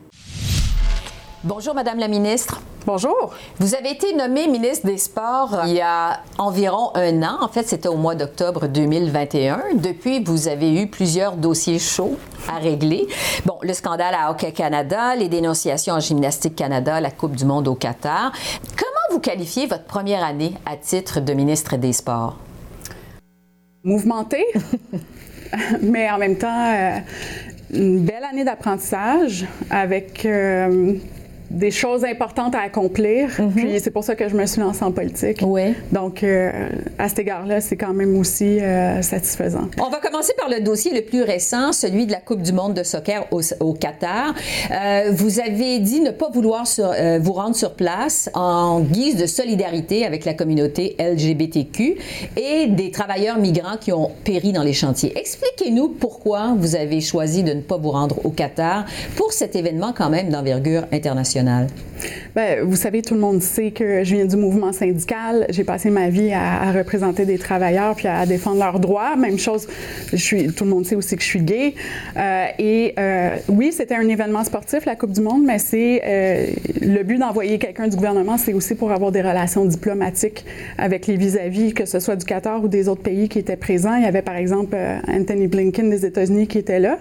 Bonjour, 1.44 1.74
Madame 1.74 1.98
la 1.98 2.06
ministre. 2.06 2.62
Bonjour. 2.86 3.34
Vous 3.58 3.74
avez 3.74 3.90
été 3.90 4.14
nommée 4.14 4.46
ministre 4.46 4.86
des 4.86 4.96
Sports 4.96 5.62
il 5.66 5.72
y 5.72 5.80
a 5.80 6.20
environ 6.38 6.92
un 6.94 7.20
an. 7.24 7.38
En 7.40 7.48
fait, 7.48 7.66
c'était 7.66 7.88
au 7.88 7.96
mois 7.96 8.14
d'octobre 8.14 8.68
2021. 8.68 9.74
Depuis, 9.74 10.22
vous 10.22 10.46
avez 10.46 10.80
eu 10.80 10.86
plusieurs 10.86 11.36
dossiers 11.36 11.80
chauds 11.80 12.16
à 12.48 12.58
régler. 12.58 13.08
Bon, 13.44 13.58
le 13.60 13.74
scandale 13.74 14.14
à 14.14 14.30
Hockey 14.30 14.52
Canada, 14.52 15.16
les 15.16 15.28
dénonciations 15.28 15.94
en 15.94 15.98
Gymnastique 15.98 16.54
Canada, 16.54 17.00
la 17.00 17.10
Coupe 17.10 17.34
du 17.34 17.44
Monde 17.44 17.66
au 17.66 17.74
Qatar. 17.74 18.30
Comment 18.76 19.10
vous 19.10 19.18
qualifiez 19.18 19.66
votre 19.66 19.84
première 19.84 20.22
année 20.22 20.54
à 20.64 20.76
titre 20.76 21.18
de 21.18 21.32
ministre 21.32 21.76
des 21.76 21.92
Sports? 21.92 22.36
Mouvementée, 23.82 24.46
mais 25.82 26.08
en 26.08 26.18
même 26.18 26.38
temps, 26.38 26.72
euh, 26.72 26.98
une 27.72 28.04
belle 28.04 28.22
année 28.30 28.44
d'apprentissage 28.44 29.44
avec. 29.70 30.24
Euh, 30.24 30.94
des 31.52 31.70
choses 31.70 32.04
importantes 32.04 32.54
à 32.54 32.60
accomplir. 32.60 33.28
Mhm. 33.38 33.52
Puis 33.52 33.80
c'est 33.80 33.90
pour 33.90 34.04
ça 34.04 34.14
que 34.14 34.28
je 34.28 34.34
me 34.34 34.46
suis 34.46 34.60
lancée 34.60 34.84
en 34.84 34.92
politique. 34.92 35.40
Oui. 35.46 35.74
Donc, 35.92 36.22
euh, 36.22 36.68
à 36.98 37.08
cet 37.08 37.20
égard-là, 37.20 37.60
c'est 37.60 37.76
quand 37.76 37.92
même 37.92 38.18
aussi 38.18 38.60
euh, 38.60 39.02
satisfaisant. 39.02 39.68
On 39.78 39.90
va 39.90 39.98
commencer 39.98 40.32
par 40.38 40.48
le 40.48 40.60
dossier 40.60 40.92
le 40.94 41.02
plus 41.02 41.22
récent, 41.22 41.72
celui 41.72 42.06
de 42.06 42.12
la 42.12 42.20
Coupe 42.20 42.42
du 42.42 42.52
monde 42.52 42.74
de 42.74 42.82
soccer 42.82 43.26
au, 43.30 43.72
Qatar. 43.74 44.34
Euh, 44.70 45.10
vous 45.12 45.40
avez 45.40 45.78
dit 45.80 46.00
ne 46.00 46.10
pas 46.10 46.30
vouloir 46.30 46.64
vous 47.20 47.32
rendre 47.32 47.56
sur 47.56 47.74
place 47.74 48.30
en 48.34 48.80
guise 48.80 49.16
de 49.16 49.26
solidarité 49.26 50.06
avec 50.06 50.24
la 50.24 50.34
communauté 50.34 50.96
LGBTQ 50.98 51.96
et 52.36 52.66
des 52.68 52.90
travailleurs 52.90 53.38
migrants 53.38 53.76
qui 53.80 53.92
ont 53.92 54.10
péri 54.24 54.52
dans 54.52 54.62
les 54.62 54.72
chantiers. 54.72 55.12
Expliquez-nous 55.18 55.88
pourquoi 55.88 56.54
vous 56.56 56.76
avez 56.76 57.00
choisi 57.00 57.42
de 57.42 57.52
ne 57.52 57.60
pas 57.60 57.76
vous 57.76 57.90
rendre 57.90 58.24
au 58.24 58.30
Qatar 58.30 58.84
pour 59.16 59.32
cet 59.32 59.56
événement 59.56 59.92
quand 59.96 60.10
même 60.10 60.30
d'envergure 60.30 60.84
internationale. 60.92 61.41
Bien, 62.34 62.64
vous 62.64 62.76
savez, 62.76 63.02
tout 63.02 63.14
le 63.14 63.20
monde 63.20 63.42
sait 63.42 63.70
que 63.70 64.04
je 64.04 64.14
viens 64.14 64.24
du 64.24 64.36
mouvement 64.36 64.72
syndical. 64.72 65.46
J'ai 65.50 65.64
passé 65.64 65.90
ma 65.90 66.08
vie 66.08 66.32
à, 66.32 66.72
représenter 66.72 67.26
des 67.26 67.38
travailleurs 67.38 67.94
puis 67.94 68.08
à, 68.08 68.24
défendre 68.26 68.58
leurs 68.58 68.80
droits. 68.80 69.16
Même 69.16 69.38
chose, 69.38 69.66
tout 70.10 70.64
le 70.64 70.70
monde 70.70 70.86
sait 70.86 70.94
aussi 70.94 71.16
que 71.16 71.22
je 71.22 71.28
suis 71.28 71.42
gay. 71.42 71.74
Euh, 72.16 72.46
et 72.58 72.94
euh, 72.98 73.36
oui, 73.48 73.72
c'était 73.72 73.94
un 73.94 74.08
événement 74.08 74.44
sportif, 74.44 74.84
la 74.86 74.96
Coupe 74.96 75.12
du 75.12 75.20
Monde, 75.20 75.42
mais 75.44 75.58
c'est 75.58 76.02
euh, 76.04 76.46
le 76.80 77.02
but 77.02 77.18
d'envoyer 77.18 77.58
quelqu'un 77.58 77.88
du 77.88 77.96
gouvernement, 77.96 78.38
c'est 78.38 78.54
aussi 78.54 78.74
pour 78.74 78.92
avoir 78.92 79.12
des 79.12 79.22
relations 79.22 79.64
diplomatiques 79.64 80.44
avec 80.78 81.06
les 81.06 81.16
vis-à-vis, 81.16 81.74
que 81.74 81.84
ce 81.84 82.00
soit 82.00 82.16
du 82.16 82.24
Qatar 82.24 82.64
ou 82.64 82.68
des 82.68 82.88
autres 82.88 83.02
pays 83.02 83.28
qui 83.28 83.38
étaient 83.38 83.56
présents. 83.56 83.96
Il 83.96 84.04
y 84.04 84.06
avait 84.06 84.22
par 84.22 84.36
exemple 84.36 84.76
Anthony 85.06 85.46
Blinken 85.46 85.90
des 85.90 86.06
États-Unis 86.06 86.46
qui 86.46 86.58
était 86.58 86.80
là. 86.80 86.98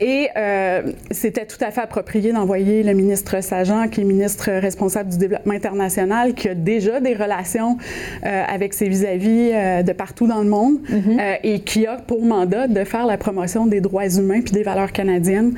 Et 0.00 0.28
euh, 0.36 0.82
c'était 1.10 1.46
tout 1.46 1.62
à 1.62 1.70
fait 1.70 1.80
approprié 1.80 2.32
d'envoyer 2.32 2.82
le 2.82 2.92
ministre 2.94 3.42
Sajan, 3.42 3.88
qui 3.88 4.00
est 4.00 4.04
ministre 4.04 4.50
responsable 4.50 5.10
du 5.10 5.18
développement 5.18 5.54
international, 5.54 6.34
qui 6.34 6.48
a 6.48 6.54
déjà 6.54 7.00
des 7.00 7.14
relations 7.14 7.78
euh, 8.24 8.42
avec 8.46 8.74
ses 8.74 8.88
vis-à-vis 8.88 9.50
euh, 9.52 9.82
de 9.82 9.92
partout 9.92 10.26
dans 10.26 10.42
le 10.42 10.48
monde 10.48 10.78
mhm. 10.88 11.18
et 11.42 11.60
qui 11.60 11.86
a 11.86 11.96
pour 11.96 12.24
mandat 12.24 12.66
de 12.66 12.84
faire 12.84 13.06
la 13.06 13.16
promotion 13.16 13.66
des 13.66 13.80
droits 13.80 14.06
humains 14.06 14.40
puis 14.40 14.52
des 14.52 14.62
valeurs 14.62 14.92
canadiennes, 14.92 15.54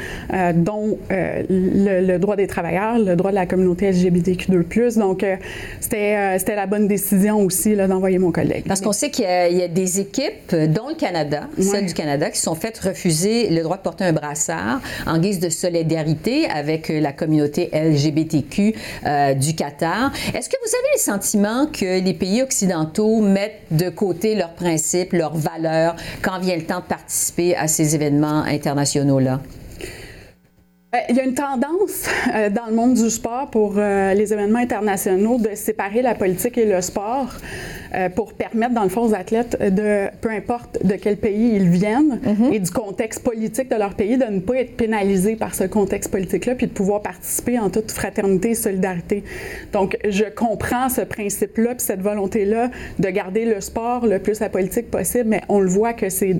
dont 0.55 0.99
le, 1.11 2.19
droit 2.19 2.37
des 2.37 2.47
travailleurs, 2.47 2.99
le 2.99 3.17
droit 3.17 3.31
de 3.31 3.37
la 3.37 3.47
communauté 3.47 3.91
LGBTQ2+. 3.91 4.99
Donc, 4.99 5.25
c'était, 5.81 6.39
la 6.55 6.67
bonne 6.67 6.89
décision 6.89 7.41
aussi 7.41 7.75
d'envoyer 7.77 8.19
mon 8.19 8.33
collègue. 8.33 8.65
Parce 8.67 8.81
qu'on 8.81 8.93
sait 8.93 9.11
qu'il 9.11 9.25
y, 9.25 9.63
a, 9.63 9.69
des 9.69 10.01
équipes, 10.01 10.55
dont 10.55 10.89
le 10.89 10.95
Canada, 10.95 11.49
celle 11.59 11.87
du 11.87 11.95
Canada, 11.95 12.31
qui 12.31 12.41
sont 12.41 12.55
faites 12.55 12.79
refuser 12.79 13.51
le 13.51 13.63
droit 13.63 13.77
de 13.77 13.83
porter 13.83 14.05
un 14.05 14.13
bras 14.13 14.26
en 15.07 15.19
guise 15.19 15.41
de 15.41 15.49
solidarité 15.49 16.47
avec 16.49 16.89
la 16.89 17.13
communauté 17.13 17.71
LGBTQ 17.73 18.75
du 19.37 19.55
Qatar. 19.55 20.13
Est-ce 20.35 20.49
que 20.49 20.57
vous 20.63 20.75
avez 20.75 20.89
le 20.95 21.01
sentiment 21.01 21.67
que 21.67 22.01
les 22.01 22.15
pays 22.15 22.43
occidentaux 22.43 23.21
mettent 23.21 23.63
de 23.71 23.89
côté 23.89 24.35
leurs 24.35 24.55
principes, 24.55 25.13
leurs 25.13 25.37
valeurs? 25.37 25.97
Quand 26.23 26.39
vient 26.39 26.57
le 26.57 26.65
temps 26.65 26.81
de 26.81 26.85
participer 26.85 27.57
à 27.57 27.69
ces 27.69 27.95
événements 27.95 28.43
internationaux-là? 28.43 29.41
Euh, 30.97 31.01
il 31.09 31.17
y 31.17 31.21
a 31.21 31.25
une 31.25 31.35
tendance 31.35 32.09
euh, 32.35 32.51
dans 32.51 32.67
le 32.67 32.75
monde 32.75 32.95
du 32.95 33.11
sport 33.11 33.49
pour 33.51 33.75
euh, 33.77 34.15
les 34.15 34.33
événements 34.33 34.59
internationaux 34.59 35.39
de 35.39 35.55
séparer 35.55 36.03
la 36.03 36.15
politique 36.15 36.59
et 36.59 36.67
le 36.67 36.81
sport 36.81 37.29
pour 38.15 38.35
permettre, 38.35 38.75
dans 38.75 38.83
le 38.83 38.91
fond, 38.91 39.05
aux 39.05 39.15
athlètes 39.15 39.57
de, 39.59 40.09
peu 40.21 40.29
importe 40.29 40.85
de 40.85 40.97
quel 40.97 41.17
pays 41.17 41.55
ils 41.55 41.71
viennent 41.71 42.21
mhm. 42.23 42.53
et 42.53 42.59
du 42.59 42.71
contexte 42.71 43.23
politique 43.23 43.71
de 43.71 43.77
leur 43.77 43.95
pays, 43.95 44.19
de 44.19 44.25
ne 44.25 44.41
pas 44.41 44.57
être 44.57 44.77
pénalisés 44.77 45.35
par 45.35 45.55
ce 45.55 45.65
contexte 45.65 46.11
politique-là, 46.11 46.57
puis 46.57 46.67
de 46.67 46.73
pouvoir 46.73 47.01
participer 47.01 47.59
en 47.59 47.71
toute 47.71 47.91
fraternité 47.91 48.51
et 48.51 48.55
solidarité. 48.55 49.25
Donc, 49.73 49.97
je 50.07 50.25
comprends 50.25 50.91
ce 50.91 51.01
principe-là, 51.03 51.77
puis 51.77 51.87
cette 51.87 52.03
volonté-là 52.03 52.71
de 52.99 53.09
garder 53.09 53.47
le 53.47 53.63
sport 53.63 54.07
le 54.07 54.19
plus 54.19 54.41
la 54.41 54.51
politique 54.51 54.91
possible, 54.91 55.29
mais 55.29 55.41
on 55.49 55.61
le 55.61 55.69
voit 55.69 55.95
que 55.95 56.11
c'est 56.11 56.37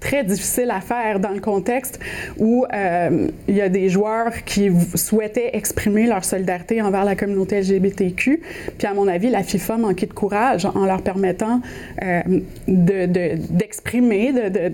très 0.00 0.24
difficile 0.24 0.70
à 0.70 0.80
faire 0.80 1.20
dans 1.20 1.30
le 1.30 1.40
contexte 1.40 2.00
où 2.38 2.66
euh, 2.72 3.28
il 3.46 3.54
y 3.54 3.60
a 3.60 3.68
des 3.68 3.88
joueurs 3.88 4.44
qui 4.44 4.70
souhaitaient 4.94 5.50
exprimer 5.56 6.06
leur 6.06 6.24
solidarité 6.24 6.82
envers 6.82 7.04
la 7.04 7.14
communauté 7.14 7.60
LGBTQ. 7.60 8.40
Puis 8.78 8.86
à 8.86 8.94
mon 8.94 9.06
avis, 9.06 9.30
la 9.30 9.42
FIFA 9.42 9.76
manquait 9.76 10.06
de 10.06 10.14
courage 10.14 10.64
en 10.64 10.86
leur 10.86 11.02
permettant 11.02 11.60
euh, 12.02 12.22
d'exprimer, 12.66 14.32
de, 14.32 14.72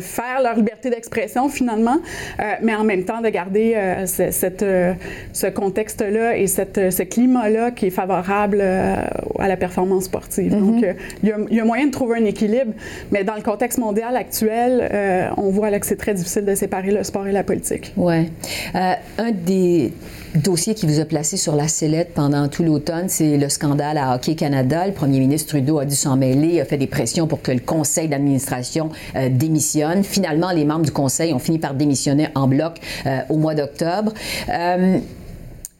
faire 0.00 0.42
leur 0.42 0.56
liberté 0.56 0.90
d'expression 0.90 1.48
finalement, 1.48 1.98
euh, 2.40 2.42
mais 2.62 2.74
en 2.74 2.84
même 2.84 3.04
temps 3.04 3.20
de 3.20 3.28
garder 3.28 3.74
euh, 3.76 4.06
cette, 4.06 4.62
euh, 4.62 4.94
ce 5.32 5.46
contexte-là 5.46 6.36
et 6.36 6.46
cette, 6.46 6.92
ce 6.92 7.02
climat-là 7.02 7.70
qui 7.70 7.86
est 7.86 7.90
favorable 7.90 8.60
à 8.60 9.48
la 9.48 9.56
performance 9.56 10.04
sportive. 10.04 10.52
Mm-hmm. 10.52 10.60
Donc, 10.60 10.84
il 11.22 11.28
y, 11.50 11.54
y, 11.56 11.60
a 11.60 11.64
moyen 11.64 11.86
de 11.86 11.90
trouver 11.90 12.18
un 12.18 12.24
équilibre, 12.24 12.72
mais 13.10 13.24
dans 13.24 13.34
le 13.34 13.42
contexte 13.42 13.78
mondial 13.78 14.16
actuel, 14.16 15.32
on 15.36 15.50
voit 15.50 15.70
là 15.70 15.80
que 15.80 15.86
c'est 15.86 15.96
très 15.96 16.14
difficile 16.14 16.44
de 16.44 16.54
séparer 16.54 16.90
le 16.90 17.02
sport 17.02 17.26
et 17.26 17.32
la 17.32 17.44
politique. 17.44 17.92
Oui. 17.96 18.30
un 18.74 19.30
des 19.32 19.92
dossier 20.34 20.74
qui 20.74 20.86
vous 20.86 21.00
a 21.00 21.04
placé 21.04 21.36
sur 21.36 21.54
la 21.54 21.68
sellette 21.68 22.12
pendant 22.14 22.48
tout 22.48 22.62
l'automne, 22.62 23.08
c'est 23.08 23.36
le 23.36 23.48
scandale 23.48 23.98
à 23.98 24.14
Hockey 24.14 24.34
Canada. 24.34 24.86
Le 24.86 24.92
premier 24.92 25.20
ministre 25.20 25.50
Trudeau 25.50 25.78
a 25.78 25.84
dû 25.84 25.94
s'en 25.94 26.16
mêler, 26.16 26.60
a 26.60 26.64
fait 26.64 26.76
des 26.76 26.86
pressions 26.86 27.26
pour 27.26 27.40
que 27.42 27.52
le 27.52 27.60
conseil 27.60 28.08
d'administration 28.08 28.90
euh, 29.16 29.28
démissionne. 29.30 30.02
Finalement, 30.02 30.50
les 30.50 30.64
membres 30.64 30.84
du 30.84 30.90
conseil 30.90 31.32
ont 31.32 31.38
fini 31.38 31.58
par 31.58 31.74
démissionner 31.74 32.28
en 32.34 32.48
bloc 32.48 32.78
euh, 33.06 33.20
au 33.28 33.36
mois 33.36 33.54
d'octobre. 33.54 34.12
Euh, 34.48 34.98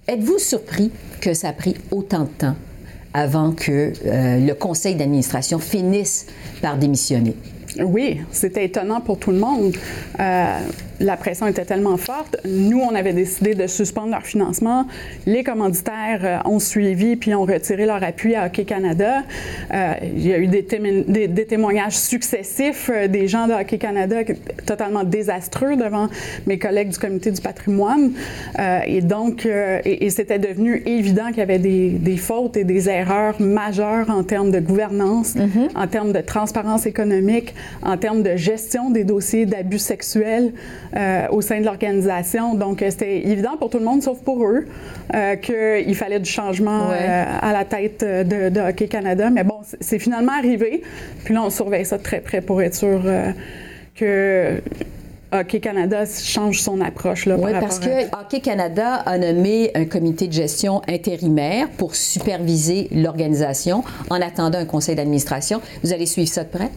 êtes-vous 0.07 0.39
surpris 0.39 0.93
que 1.21 1.35
ça 1.35 1.49
a 1.49 1.53
pris 1.53 1.75
autant 1.91 2.21
de 2.21 2.29
temps 2.39 2.57
avant 3.13 3.53
que 3.53 3.93
le 4.05 4.53
conseil 4.55 4.97
d'administration 4.97 5.61
finisse 5.61 6.27
par 6.61 6.77
démissionner? 6.77 7.37
Oui, 7.81 8.21
c'était 8.33 8.65
étonnant 8.65 9.01
pour 9.01 9.19
tout 9.19 9.31
le 9.31 9.39
monde 9.39 9.73
la 11.05 11.17
pression 11.17 11.47
était 11.47 11.65
tellement 11.65 11.97
forte. 11.97 12.37
Nous, 12.45 12.81
on 12.81 12.95
avait 12.95 13.13
décidé 13.13 13.55
de 13.55 13.67
suspendre 13.67 14.11
leur 14.11 14.23
financement. 14.23 14.87
Les 15.27 15.45
commanditaires 15.45 16.21
euh, 16.25 16.39
ont 16.51 16.59
suivi 16.59 17.17
puis 17.17 17.35
ont 17.35 17.45
retiré 17.45 17.87
leur 17.87 18.03
appui 18.03 18.35
à 18.35 18.47
Hockey 18.47 18.65
Canada. 18.65 19.23
Euh, 19.73 19.93
il 20.03 20.27
y 20.27 20.33
a 20.33 20.39
eu 20.39 20.47
des, 20.47 20.63
des, 21.29 21.47
témoignages 21.47 21.97
successifs 21.97 22.91
euh, 22.93 23.07
des 23.07 23.29
gens 23.29 23.47
de 23.47 23.53
Hockey 23.53 23.79
Canada 23.79 24.17
totalement 24.67 25.05
désastreux 25.05 25.77
devant 25.77 26.09
mes 26.47 26.59
collègues 26.59 26.89
du 26.89 26.99
comité 26.99 27.31
du 27.31 27.41
patrimoine. 27.41 28.13
et 28.87 29.01
donc, 29.03 29.47
et, 29.47 30.11
c'était 30.11 30.39
devenu 30.39 30.83
évident 30.87 31.29
qu'il 31.29 31.39
y 31.39 31.43
avait 31.43 31.59
des, 31.59 31.91
des, 31.91 32.17
fautes 32.17 32.57
et 32.57 32.65
des 32.65 32.89
erreurs 32.89 33.41
majeures 33.41 34.09
en 34.09 34.23
termes 34.23 34.51
de 34.51 34.61
gouvernance, 34.61 35.35
mm-hmm. 35.35 35.77
en 35.77 35.87
termes 35.87 36.13
de 36.13 36.21
transparence 36.21 36.87
économique, 36.87 37.55
en 37.83 37.97
termes 37.97 38.23
de 38.23 38.37
gestion 38.37 38.91
des 38.91 39.05
dossiers 39.05 39.47
d'abus 39.47 39.79
sexuels. 39.79 40.53
Euh, 40.97 41.27
au 41.31 41.41
sein 41.41 41.59
de 41.59 41.65
l'organisation. 41.65 42.55
Donc, 42.55 42.81
euh, 42.81 42.89
c'était 42.89 43.19
évident 43.27 43.57
pour 43.57 43.69
tout 43.69 43.79
le 43.79 43.85
monde, 43.85 44.01
sauf 44.01 44.21
pour 44.21 44.47
eux, 44.47 44.65
euh, 45.13 45.35
qu'il 45.35 45.95
fallait 45.97 46.21
du 46.21 46.31
changement 46.31 46.91
à 46.91 47.53
la 47.53 47.65
tête 47.65 48.05
de, 48.05 48.61
Hockey 48.61 48.87
Canada. 48.87 49.29
Mais 49.29 49.43
bon, 49.43 49.59
c'est 49.81 49.99
finalement 49.99 50.35
arrivé. 50.39 50.83
Puis 51.25 51.35
là, 51.35 51.43
on 51.43 51.51
surveille 51.51 51.85
ça 51.85 51.99
de 51.99 52.03
très 52.05 52.21
près 52.21 52.41
pour 52.41 52.63
être 52.63 52.77
sûr 52.77 53.03
que 53.97 54.61
Hockey 55.35 55.59
Canada 55.59 56.05
change 56.07 56.61
son 56.61 56.81
approche. 56.81 57.27
Là, 57.27 57.37
oui, 57.37 57.51
parce 57.59 57.81
que 57.81 58.05
Hockey 58.17 58.41
Canada 58.41 58.95
a 58.95 59.19
nommé 59.19 59.73
un 59.75 59.85
comité 59.85 60.29
de 60.29 60.33
gestion 60.33 60.81
intérimaire 60.89 61.69
pour 61.71 61.97
superviser 61.97 62.89
l'organisation 62.93 63.83
en 64.11 64.21
attendant 64.21 64.59
un 64.59 64.65
conseil 64.65 64.95
d'administration. 64.95 65.61
Vous 65.83 65.93
allez 65.93 66.07
suivre 66.07 66.29
ça 66.29 66.45
de 66.45 66.51
près? 66.51 66.71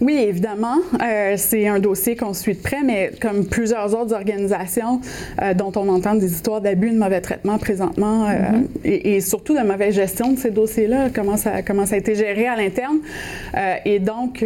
Oui, 0.00 0.16
évidemment. 0.16 0.76
Euh, 1.02 1.34
c'est 1.36 1.66
un 1.66 1.78
dossier 1.78 2.14
qu'on 2.14 2.34
suit 2.34 2.54
de 2.54 2.60
près, 2.60 2.82
mais 2.84 3.10
comme 3.20 3.46
plusieurs 3.46 3.98
autres 3.98 4.14
organisations 4.14 5.00
euh, 5.42 5.54
dont 5.54 5.72
on 5.76 5.88
entend 5.88 6.14
des 6.14 6.30
histoires 6.30 6.60
d'abus, 6.60 6.90
de 6.90 6.98
mauvais 6.98 7.20
traitement 7.20 7.58
présentement, 7.58 8.28
euh, 8.28 8.32
mm-hmm. 8.84 9.06
et, 9.06 9.20
surtout 9.20 9.56
de 9.56 9.62
mauvaise 9.62 9.94
gestion 9.94 10.32
de 10.32 10.38
ces 10.38 10.50
dossiers-là, 10.50 11.08
comment 11.12 11.36
ça, 11.36 11.62
comment 11.62 11.86
ça 11.86 11.94
a 11.94 11.98
été 11.98 12.14
géré 12.14 12.46
à 12.46 12.56
l'interne. 12.56 12.98
et 13.84 13.98
donc, 13.98 14.44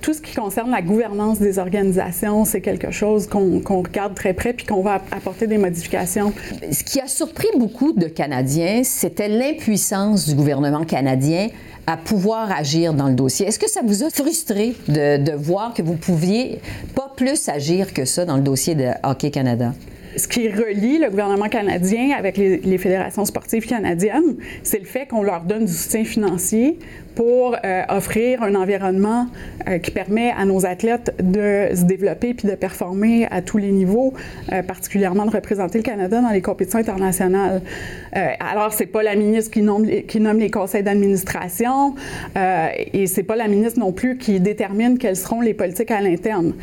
tout 0.00 0.12
ce 0.12 0.20
qui 0.20 0.34
concerne 0.34 0.70
la 0.70 0.82
gouvernance 0.82 1.38
des 1.38 1.58
organisations, 1.58 2.44
c'est 2.44 2.60
quelque 2.60 2.90
chose 2.90 2.95
qu'on 2.98 3.82
regarde 3.82 4.14
très 4.14 4.32
près 4.32 4.52
puis 4.52 4.66
qu'on 4.66 4.82
va 4.82 5.02
apporter 5.10 5.46
des 5.46 5.58
modifications. 5.58 6.32
Ce 6.70 6.82
qui 6.84 7.00
a 7.00 7.06
surpris 7.06 7.48
beaucoup 7.56 7.92
de 7.92 8.06
Canadiens, 8.06 8.82
c'était 8.84 9.28
l'impuissance 9.28 10.28
du 10.28 10.34
gouvernement 10.34 10.84
canadien 10.84 11.48
à 11.86 11.96
pouvoir 11.96 12.50
agir 12.50 12.94
dans 12.94 13.08
le 13.08 13.14
dossier. 13.14 13.46
Est-ce 13.46 13.58
que 13.58 13.70
ça 13.70 13.80
vous 13.84 14.02
a 14.02 14.10
frustré 14.10 14.74
de, 14.88 15.22
de 15.22 15.32
voir 15.32 15.72
que 15.72 15.82
vous 15.82 15.94
pouviez 15.94 16.60
pas 16.94 17.12
plus 17.16 17.48
agir 17.48 17.94
que 17.94 18.04
ça 18.04 18.24
dans 18.24 18.36
le 18.36 18.42
dossier 18.42 18.74
de 18.74 18.88
Hockey 19.04 19.30
Canada? 19.30 19.72
Ce 20.16 20.26
qui 20.26 20.48
relie 20.48 20.98
le 20.98 21.10
gouvernement 21.10 21.48
canadien 21.48 22.16
avec 22.16 22.38
les, 22.38 22.78
fédérations 22.78 23.24
sportives 23.24 23.66
canadiennes, 23.66 24.36
c'est 24.62 24.78
le 24.78 24.86
fait 24.86 25.06
qu'on 25.06 25.22
leur 25.22 25.42
donne 25.42 25.66
du 25.66 25.72
soutien 25.72 26.04
financier 26.04 26.78
pour 27.14 27.56
euh, 27.64 27.82
offrir 27.88 28.42
un 28.42 28.54
environnement 28.54 29.26
euh, 29.68 29.78
qui 29.78 29.90
permet 29.90 30.32
à 30.36 30.44
nos 30.44 30.66
athlètes 30.66 31.14
de 31.18 31.74
se 31.74 31.84
développer 31.84 32.34
puis 32.34 32.48
de 32.48 32.54
performer 32.54 33.26
à 33.30 33.42
tous 33.42 33.58
les 33.58 33.72
niveaux, 33.72 34.14
euh, 34.52 34.62
particulièrement 34.62 35.24
de 35.26 35.30
représenter 35.30 35.78
le 35.78 35.84
Canada 35.84 36.20
dans 36.20 36.30
les 36.30 36.42
compétitions 36.42 36.78
internationales. 36.78 37.62
alors, 38.40 38.72
c'est 38.72 38.86
pas 38.86 39.02
la 39.02 39.14
ministre 39.14 39.50
qui 39.50 39.62
nomme, 39.62 39.86
qui 39.86 40.20
nomme 40.20 40.38
les 40.38 40.50
conseils 40.50 40.82
d'administration 40.82 41.94
et 42.92 43.06
c'est 43.06 43.22
pas 43.22 43.36
la 43.36 43.48
ministre 43.48 43.78
non 43.78 43.92
plus 43.92 44.16
qui 44.16 44.40
détermine 44.40 44.98
quelles 44.98 45.16
seront 45.16 45.40
les 45.40 45.54
politiques 45.54 45.90
à 45.90 46.00
l'interne. 46.00 46.54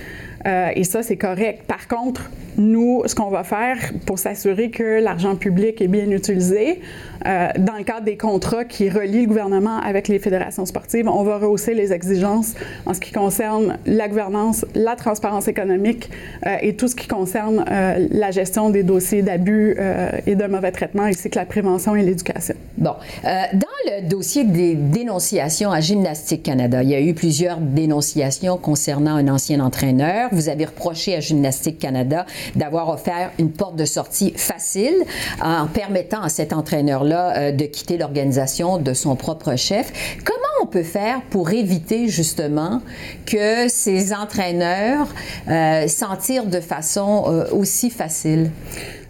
et 0.46 0.84
ça, 0.84 1.04
c'est 1.04 1.18
correct. 1.18 1.64
Par 1.68 1.88
contre, 1.88 2.30
nous, 2.58 3.04
ce 3.06 3.16
qu'on 3.16 3.30
va 3.30 3.44
faire 3.44 3.78
pour 4.06 4.20
s'assurer 4.20 4.70
que 4.70 5.02
l'argent 5.02 5.36
public 5.36 5.82
est 5.82 5.88
bien 5.88 6.10
utilisé, 6.10 6.82
dans 7.26 7.78
le 7.78 7.86
cadre 7.86 8.04
des 8.04 8.18
contrats 8.18 8.66
qui 8.66 8.90
relient 8.90 9.22
le 9.22 9.28
gouvernement 9.28 9.78
avec 9.80 10.10
les 10.10 10.20
fédérations, 10.20 10.66
sportive, 10.66 11.08
on 11.08 11.24
va 11.24 11.38
rehausser 11.38 11.74
les 11.74 11.94
exigences 11.94 12.54
en 12.86 12.94
ce 12.94 13.00
qui 13.00 13.12
concerne 13.12 13.78
la 13.86 14.08
gouvernance, 14.08 14.66
la 14.76 14.96
transparence 14.96 15.48
économique 15.48 16.10
euh, 16.46 16.58
et 16.62 16.76
tout 16.76 16.88
ce 16.88 16.96
qui 16.96 17.08
concerne 17.08 17.66
euh, 17.70 18.08
la 18.12 18.32
gestion 18.32 18.70
des 18.70 18.84
dossiers 18.84 19.22
d'abus 19.22 19.76
euh, 19.80 20.10
et 20.26 20.36
de 20.36 20.46
mauvais 20.46 20.72
traitements, 20.72 21.04
ainsi 21.04 21.30
que 21.30 21.38
la 21.38 21.46
prévention 21.46 21.96
et 21.96 22.04
l'éducation. 22.04 22.56
Bon. 22.78 22.96
dans 23.24 23.68
le 23.86 24.08
dossier 24.08 24.44
des 24.44 24.76
dénonciations 24.76 25.72
à 25.72 25.80
Gymnastique 25.80 26.44
Canada, 26.44 26.84
il 26.84 26.90
y 26.90 26.96
a 26.96 27.02
eu 27.02 27.14
plusieurs 27.14 27.58
dénonciations 27.58 28.58
concernant 28.58 29.16
un 29.16 29.28
ancien 29.28 29.60
entraîneur. 29.60 30.30
Vous 30.32 30.50
avez 30.50 30.66
reproché 30.66 31.16
à 31.16 31.20
Gymnastique 31.20 31.80
Canada 31.80 32.26
d'avoir 32.56 32.90
offert 32.90 33.32
une 33.40 33.52
porte 33.52 33.76
de 33.76 33.86
sortie 33.86 34.34
facile 34.36 34.96
en 35.42 35.68
permettant 35.68 36.22
à 36.22 36.30
cet 36.30 36.54
entraîneur-là 36.54 37.52
de 37.52 37.66
quitter 37.66 37.98
l'organisation 37.98 38.78
de 38.78 38.94
son 38.94 39.16
propre 39.16 39.56
chef. 39.56 39.92
Comment 40.24 40.44
on 40.62 40.66
peut 40.66 40.84
faire 40.84 41.22
pour 41.30 41.52
éviter 41.52 42.08
justement 42.08 42.82
que 43.26 43.68
ces 43.68 44.14
entraîneurs 44.14 45.08
euh, 45.48 45.88
s'en 45.88 46.16
tirent 46.16 46.46
de 46.46 46.60
façon 46.60 47.26
euh, 47.28 47.46
aussi 47.52 47.90
facile? 47.90 48.52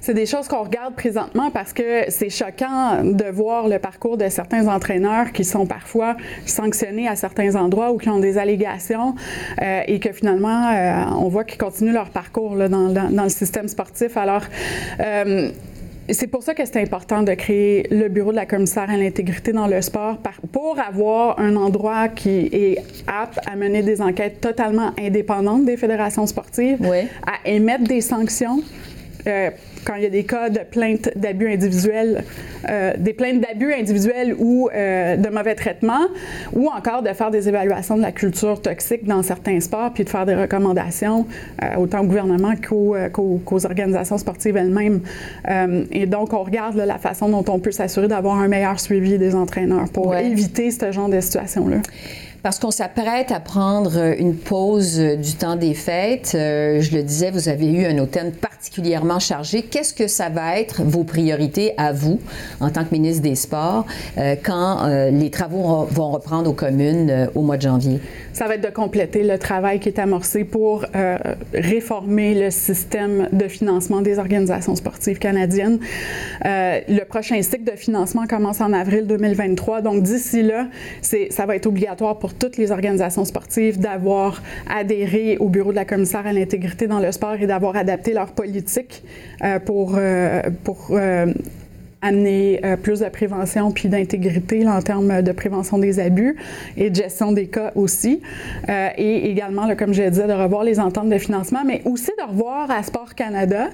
C'est 0.04 0.14
des 0.14 0.26
choses 0.26 0.50
qu'on 0.50 0.64
regarde 0.64 0.96
présentement 0.96 1.50
parce 1.50 1.72
que 1.72 2.10
c'est 2.10 2.30
choquant 2.30 3.06
de 3.06 3.24
voir 3.32 3.70
le 3.70 3.80
parcours 3.80 4.18
de 4.18 4.28
certains 4.28 4.68
entraîneurs 4.68 5.32
qui 5.32 5.46
sont 5.46 5.66
parfois 5.66 6.18
sanctionnés 6.46 7.08
à 7.08 7.16
certains 7.16 7.56
endroits 7.56 7.94
ou 7.94 7.98
qui 7.98 8.10
ont 8.10 8.20
des 8.20 8.38
allégations 8.38 9.16
euh, 9.62 9.80
et 9.88 10.02
que 10.02 10.12
finalement, 10.12 10.74
on 11.18 11.30
voit 11.30 11.46
qu'ils 11.46 11.58
continuent 11.58 11.94
leur 11.94 12.10
parcours 12.10 12.58
là, 12.58 12.68
dans, 12.68 12.90
dans, 12.90 13.24
le 13.24 13.30
système 13.30 13.70
sportif. 13.70 14.18
Alors, 14.18 14.42
c'est 16.10 16.28
pour 16.28 16.44
ça 16.44 16.54
que 16.54 16.66
c'est 16.66 16.82
important 16.82 17.24
de 17.24 17.34
créer 17.34 17.88
le 17.90 18.10
bureau 18.10 18.32
de 18.32 18.36
la 18.36 18.46
commissaire 18.46 18.90
à 18.90 18.98
l'intégrité 18.98 19.54
dans 19.54 19.68
le 19.68 19.82
sport 19.82 20.18
pour 20.52 20.78
avoir 20.86 21.40
un 21.40 21.56
endroit 21.56 22.10
qui 22.10 22.50
est 22.52 22.78
apte 23.08 23.40
à 23.50 23.56
mener 23.56 23.84
des 23.84 24.02
enquêtes 24.02 24.42
totalement 24.42 24.92
indépendantes 25.00 25.64
des 25.64 25.78
fédérations 25.78 26.28
sportives, 26.28 26.86
à 27.26 27.50
émettre 27.50 27.86
des 27.86 28.02
sanctions. 28.02 28.62
Euh, 29.28 29.50
quand 29.86 29.96
il 29.96 30.04
y 30.04 30.06
a 30.06 30.10
des 30.10 30.24
cas 30.24 30.50
de 30.50 30.60
plaintes 30.60 31.10
d'abus 31.18 31.52
individuels, 31.52 32.24
euh, 32.70 32.94
des 32.98 33.14
plaintes 33.14 33.42
d'abus 33.42 33.74
individuels 33.74 34.34
ou 34.38 34.70
euh, 34.74 35.18
de 35.18 35.30
mauvais 35.30 35.56
traitement, 35.56 36.08
ou 36.54 36.70
encore 36.70 37.04
de 37.04 37.10
faire 37.10 37.32
des 37.32 37.50
évaluations 37.50 37.98
de 37.98 38.02
la 38.02 38.14
culture 38.14 38.62
toxique 38.62 39.06
dans 39.06 39.24
certains 39.24 39.60
sports, 39.60 39.92
puis 39.94 40.06
de 40.06 40.10
faire 40.10 40.26
des 40.26 40.36
recommandations 40.36 41.26
autant 41.78 42.00
au 42.02 42.06
gouvernement 42.06 42.54
qu'aux 42.56 43.66
organisations 43.66 44.18
sportives 44.18 44.56
elles-mêmes. 44.56 45.02
et 45.92 46.06
donc, 46.06 46.34
on 46.34 46.44
regarde 46.44 46.78
la 46.78 46.98
façon 46.98 47.30
dont 47.30 47.44
on 47.50 47.60
peut 47.60 47.72
s'assurer 47.72 48.08
d'avoir 48.08 48.38
un 48.38 48.48
meilleur 48.48 48.80
suivi 48.80 49.18
des 49.18 49.36
entraîneurs 49.36 49.90
pour 49.92 50.16
éviter 50.16 50.72
ce 50.72 50.92
genre 50.92 51.10
de 51.10 51.20
situation-là. 51.20 51.78
Parce 52.44 52.60
qu'on 52.60 52.72
s'apprête 52.72 53.32
à 53.32 53.40
prendre 53.40 54.16
une 54.20 54.36
pause 54.36 55.00
du 55.00 55.34
temps 55.34 55.56
des 55.56 55.74
fêtes. 55.74 56.32
je 56.34 56.96
le 56.96 57.02
disais, 57.02 57.32
vous 57.32 57.48
avez 57.48 57.68
eu 57.68 57.86
un 57.86 57.98
automne 58.00 58.32
particulièrement 58.64 59.20
chargé 59.20 59.62
qu'est-ce 59.62 59.94
que 59.94 60.08
ça 60.08 60.30
va 60.30 60.58
être 60.58 60.84
vos 60.84 61.04
priorités 61.04 61.74
à 61.78 61.92
vous 61.92 62.20
en 62.62 62.70
tant 62.70 62.86
que 62.86 62.92
ministre 62.92 63.22
des 63.22 63.36
Sports 63.36 63.86
euh, 64.18 64.36
quand 64.42 64.86
euh, 64.86 65.12
les 65.12 65.30
travaux 65.30 65.86
vont 65.90 66.12
reprendre 66.12 66.50
aux 66.50 66.54
communes 66.54 67.10
euh, 67.10 67.28
au 67.36 67.42
mois 67.42 67.58
de 67.58 67.64
janvier? 67.64 68.00
Ça 68.34 68.48
va 68.48 68.56
être 68.56 68.64
de 68.64 68.74
compléter 68.74 69.24
le 69.24 69.38
travail 69.38 69.80
qui 69.80 69.90
est 69.90 70.00
amorcé 70.00 70.44
pour 70.44 70.86
réformer 71.54 72.34
le 72.34 72.50
système 72.52 73.30
de 73.32 73.48
financement 73.48 74.02
des 74.02 74.20
organisations 74.20 74.76
sportives 74.76 75.20
canadiennes. 75.20 75.80
le 76.44 77.04
prochain 77.04 77.42
cycle 77.42 77.64
de 77.64 77.78
financement 77.78 78.26
commence 78.28 78.62
en 78.62 78.74
avril 78.74 79.06
2023. 79.08 79.82
Donc, 79.82 80.04
d'ici 80.04 80.42
là, 80.42 80.68
ça 81.02 81.46
va 81.46 81.56
être 81.56 81.68
obligatoire 81.68 82.18
pour 82.20 82.34
toutes 82.34 82.58
les 82.58 82.72
organisations 82.72 83.26
sportives 83.26 83.80
d'avoir 83.80 84.42
adhéré 84.70 85.38
au 85.38 85.50
bureau 85.50 85.72
de 85.72 85.78
la 85.78 85.86
commissaire 85.86 86.26
à 86.26 86.34
l'intégrité 86.34 86.88
dans 86.88 87.00
le 87.00 87.12
sport 87.12 87.36
et 87.36 87.48
d'avoir 87.48 87.76
adapté 87.76 88.14
leur 88.14 88.32
politique 88.32 89.04
pour, 89.66 89.96
euh, 89.98 90.42
pour 90.64 90.88
euh, 90.92 91.34
amener 92.04 92.60
euh, 92.64 92.78
plus 92.78 93.00
de 93.00 93.10
prévention 93.10 93.72
puis 93.72 93.90
d'intégrité 93.90 94.68
en 94.68 94.82
termes 94.82 95.22
de 95.22 95.32
prévention 95.32 95.78
des 95.80 96.00
abus 96.00 96.36
et 96.78 96.90
de 96.90 96.96
gestion 96.96 97.32
des 97.32 97.48
cas 97.48 97.72
aussi. 97.76 98.22
et 98.98 99.30
également, 99.30 99.74
comme 99.76 99.94
je 99.94 100.04
disais, 100.04 100.28
de 100.28 100.34
revoir 100.34 100.64
les 100.64 100.80
ententes 100.80 101.10
de 101.10 101.18
financement, 101.18 101.64
mais 101.66 101.82
aussi 101.86 102.12
de 102.18 102.24
revoir 102.30 102.70
à 102.70 102.84
Sport 102.84 103.16
Canada 103.16 103.70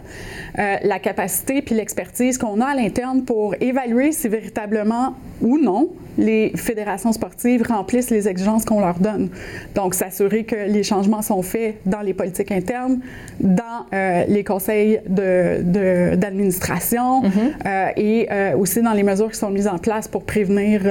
la 0.55 0.99
capacité 0.99 1.61
puis 1.61 1.75
l'expertise 1.75 2.37
qu'on 2.37 2.61
a 2.61 2.67
à 2.67 2.75
l'interne 2.75 3.23
pour 3.23 3.55
évaluer 3.59 4.11
si 4.11 4.27
véritablement 4.27 5.15
ou 5.41 5.57
non 5.57 5.89
les 6.19 6.51
fédérations 6.55 7.13
sportives 7.13 7.63
remplissent 7.67 8.09
les 8.09 8.27
exigences 8.27 8.65
qu'on 8.65 8.81
leur 8.81 8.99
donne. 8.99 9.29
Donc, 9.73 9.95
s'assurer 9.95 10.43
que 10.43 10.55
les 10.55 10.83
changements 10.83 11.21
sont 11.21 11.41
faits 11.41 11.77
dans 11.85 12.01
les 12.01 12.13
politiques 12.13 12.51
internes, 12.51 12.99
dans 13.39 13.85
euh, 13.93 14.25
les 14.27 14.43
conseils 14.43 14.99
d'administration 15.07 17.21
de, 17.21 17.27
mm-hmm. 17.27 17.31
euh, 17.65 17.87
et 17.95 18.27
euh, 18.31 18.57
aussi 18.57 18.81
dans 18.81 18.93
les 18.93 19.03
mesures 19.03 19.31
qui 19.31 19.37
sont 19.37 19.49
mises 19.49 19.67
en 19.67 19.77
place 19.77 20.07
pour 20.07 20.23
prévenir 20.23 20.81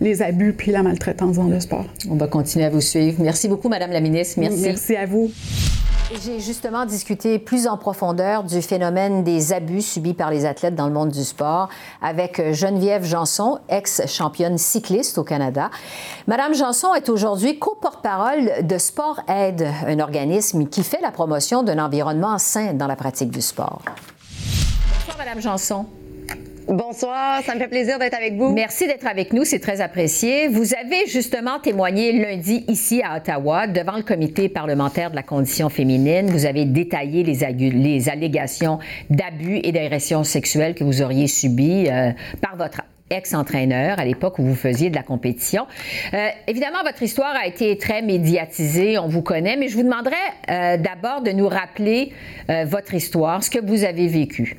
les 0.00 0.22
abus 0.22 0.52
puis 0.52 0.72
la 0.72 0.82
maltraitance 0.82 1.36
dans 1.36 1.44
le 1.44 1.60
sport. 1.60 1.86
On 2.10 2.16
va 2.16 2.26
continuer 2.26 2.64
à 2.64 2.70
vous 2.70 2.80
suivre. 2.80 3.22
Merci 3.22 3.48
beaucoup, 3.48 3.68
Madame 3.68 3.92
la 3.92 4.00
ministre. 4.00 4.40
Merci. 4.40 4.62
Merci 4.62 4.96
à 4.96 5.06
vous. 5.06 5.30
J'ai 6.20 6.40
justement 6.40 6.84
discuté 6.84 7.38
plus 7.38 7.66
en 7.66 7.76
profondeur 7.76 8.44
du 8.44 8.60
phénomène 8.60 9.24
des 9.24 9.52
abus 9.52 9.80
subis 9.80 10.12
par 10.12 10.30
les 10.30 10.44
athlètes 10.44 10.74
dans 10.74 10.86
le 10.86 10.92
monde 10.92 11.10
du 11.10 11.24
sport 11.24 11.68
avec 12.02 12.52
Geneviève 12.52 13.04
Janson, 13.04 13.58
ex-championne 13.68 14.58
cycliste 14.58 15.16
au 15.16 15.24
Canada. 15.24 15.70
Madame 16.26 16.54
Janson 16.54 16.94
est 16.94 17.08
aujourd'hui 17.08 17.58
co-porte-parole 17.58 18.66
de 18.66 18.78
Sport 18.78 19.20
Aide, 19.26 19.66
un 19.86 20.00
organisme 20.00 20.66
qui 20.66 20.82
fait 20.82 21.00
la 21.00 21.12
promotion 21.12 21.62
d'un 21.62 21.82
environnement 21.82 22.38
sain 22.38 22.74
dans 22.74 22.86
la 22.86 22.96
pratique 22.96 23.30
du 23.30 23.40
sport. 23.40 23.80
Bonsoir, 25.06 25.16
Madame 25.18 25.40
Janson. 25.40 25.86
Bonsoir, 26.68 27.42
ça 27.42 27.54
me 27.54 27.58
fait 27.58 27.68
plaisir 27.68 27.98
d'être 27.98 28.14
avec 28.14 28.34
vous. 28.34 28.52
Merci 28.52 28.86
d'être 28.86 29.06
avec 29.06 29.32
nous, 29.32 29.44
c'est 29.44 29.58
très 29.58 29.80
apprécié. 29.80 30.46
Vous 30.46 30.74
avez 30.74 31.06
justement 31.08 31.58
témoigné 31.58 32.12
lundi 32.12 32.64
ici 32.68 33.02
à 33.04 33.16
Ottawa 33.16 33.66
devant 33.66 33.96
le 33.96 34.04
comité 34.04 34.48
parlementaire 34.48 35.10
de 35.10 35.16
la 35.16 35.24
condition 35.24 35.68
féminine. 35.68 36.30
Vous 36.30 36.46
avez 36.46 36.64
détaillé 36.64 37.24
les, 37.24 38.08
allégations 38.08 38.78
d'abus 39.10 39.60
et 39.64 39.72
d'agressions 39.72 40.22
sexuelles 40.22 40.74
que 40.74 40.84
vous 40.84 41.02
auriez 41.02 41.26
subies 41.26 41.88
euh, 41.90 42.12
par 42.40 42.56
votre 42.56 42.82
ex-entraîneur 43.10 43.98
à 43.98 44.04
l'époque 44.04 44.38
où 44.38 44.44
vous 44.44 44.54
faisiez 44.54 44.88
de 44.88 44.94
la 44.94 45.02
compétition. 45.02 45.66
Euh, 46.14 46.28
évidemment, 46.46 46.82
votre 46.84 47.02
histoire 47.02 47.34
a 47.34 47.46
été 47.46 47.76
très 47.76 48.02
médiatisée, 48.02 48.98
on 48.98 49.08
vous 49.08 49.22
connaît, 49.22 49.56
mais 49.56 49.66
je 49.66 49.76
vous 49.76 49.82
demanderais 49.82 50.14
euh, 50.48 50.76
d'abord 50.76 51.22
de 51.22 51.32
nous 51.32 51.48
rappeler 51.48 52.12
votre 52.66 52.94
histoire, 52.94 53.42
ce 53.42 53.50
que 53.50 53.58
vous 53.64 53.84
avez 53.84 54.08
vécu. 54.08 54.56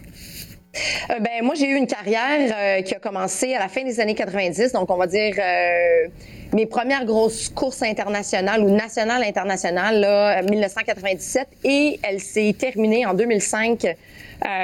Euh, 0.75 1.19
ben 1.19 1.43
moi 1.43 1.53
j'ai 1.53 1.67
eu 1.67 1.75
une 1.75 1.86
carrière 1.86 2.51
euh, 2.51 2.81
qui 2.81 2.95
a 2.95 2.99
commencé 2.99 3.53
à 3.53 3.59
la 3.59 3.67
fin 3.67 3.83
des 3.83 3.99
années 3.99 4.15
90, 4.15 4.71
donc 4.71 4.89
on 4.89 4.97
va 4.97 5.05
dire 5.05 5.36
euh, 5.38 6.07
mes 6.51 6.65
premières 6.65 7.05
grosses 7.05 7.49
courses 7.49 7.83
internationales 7.83 8.63
ou 8.63 8.71
nationales 8.71 9.23
internationales 9.23 9.99
là 9.99 10.41
1997 10.41 11.47
et 11.63 11.99
elle 12.01 12.19
s'est 12.19 12.55
terminée 12.57 13.05
en 13.05 13.13
2005 13.13 13.86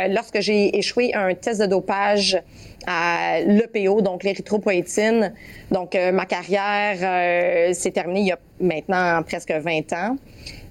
lorsque 0.09 0.41
j'ai 0.41 0.77
échoué 0.77 1.13
un 1.13 1.33
test 1.35 1.61
de 1.61 1.65
dopage 1.65 2.41
à 2.85 3.39
l'EPO, 3.45 4.01
donc 4.01 4.23
l'érythropoïtine. 4.23 5.33
Donc 5.71 5.95
ma 6.11 6.25
carrière 6.25 7.73
s'est 7.73 7.91
terminée 7.91 8.19
il 8.21 8.27
y 8.27 8.31
a 8.31 8.39
maintenant 8.59 9.23
presque 9.23 9.51
20 9.51 9.93
ans. 9.93 10.17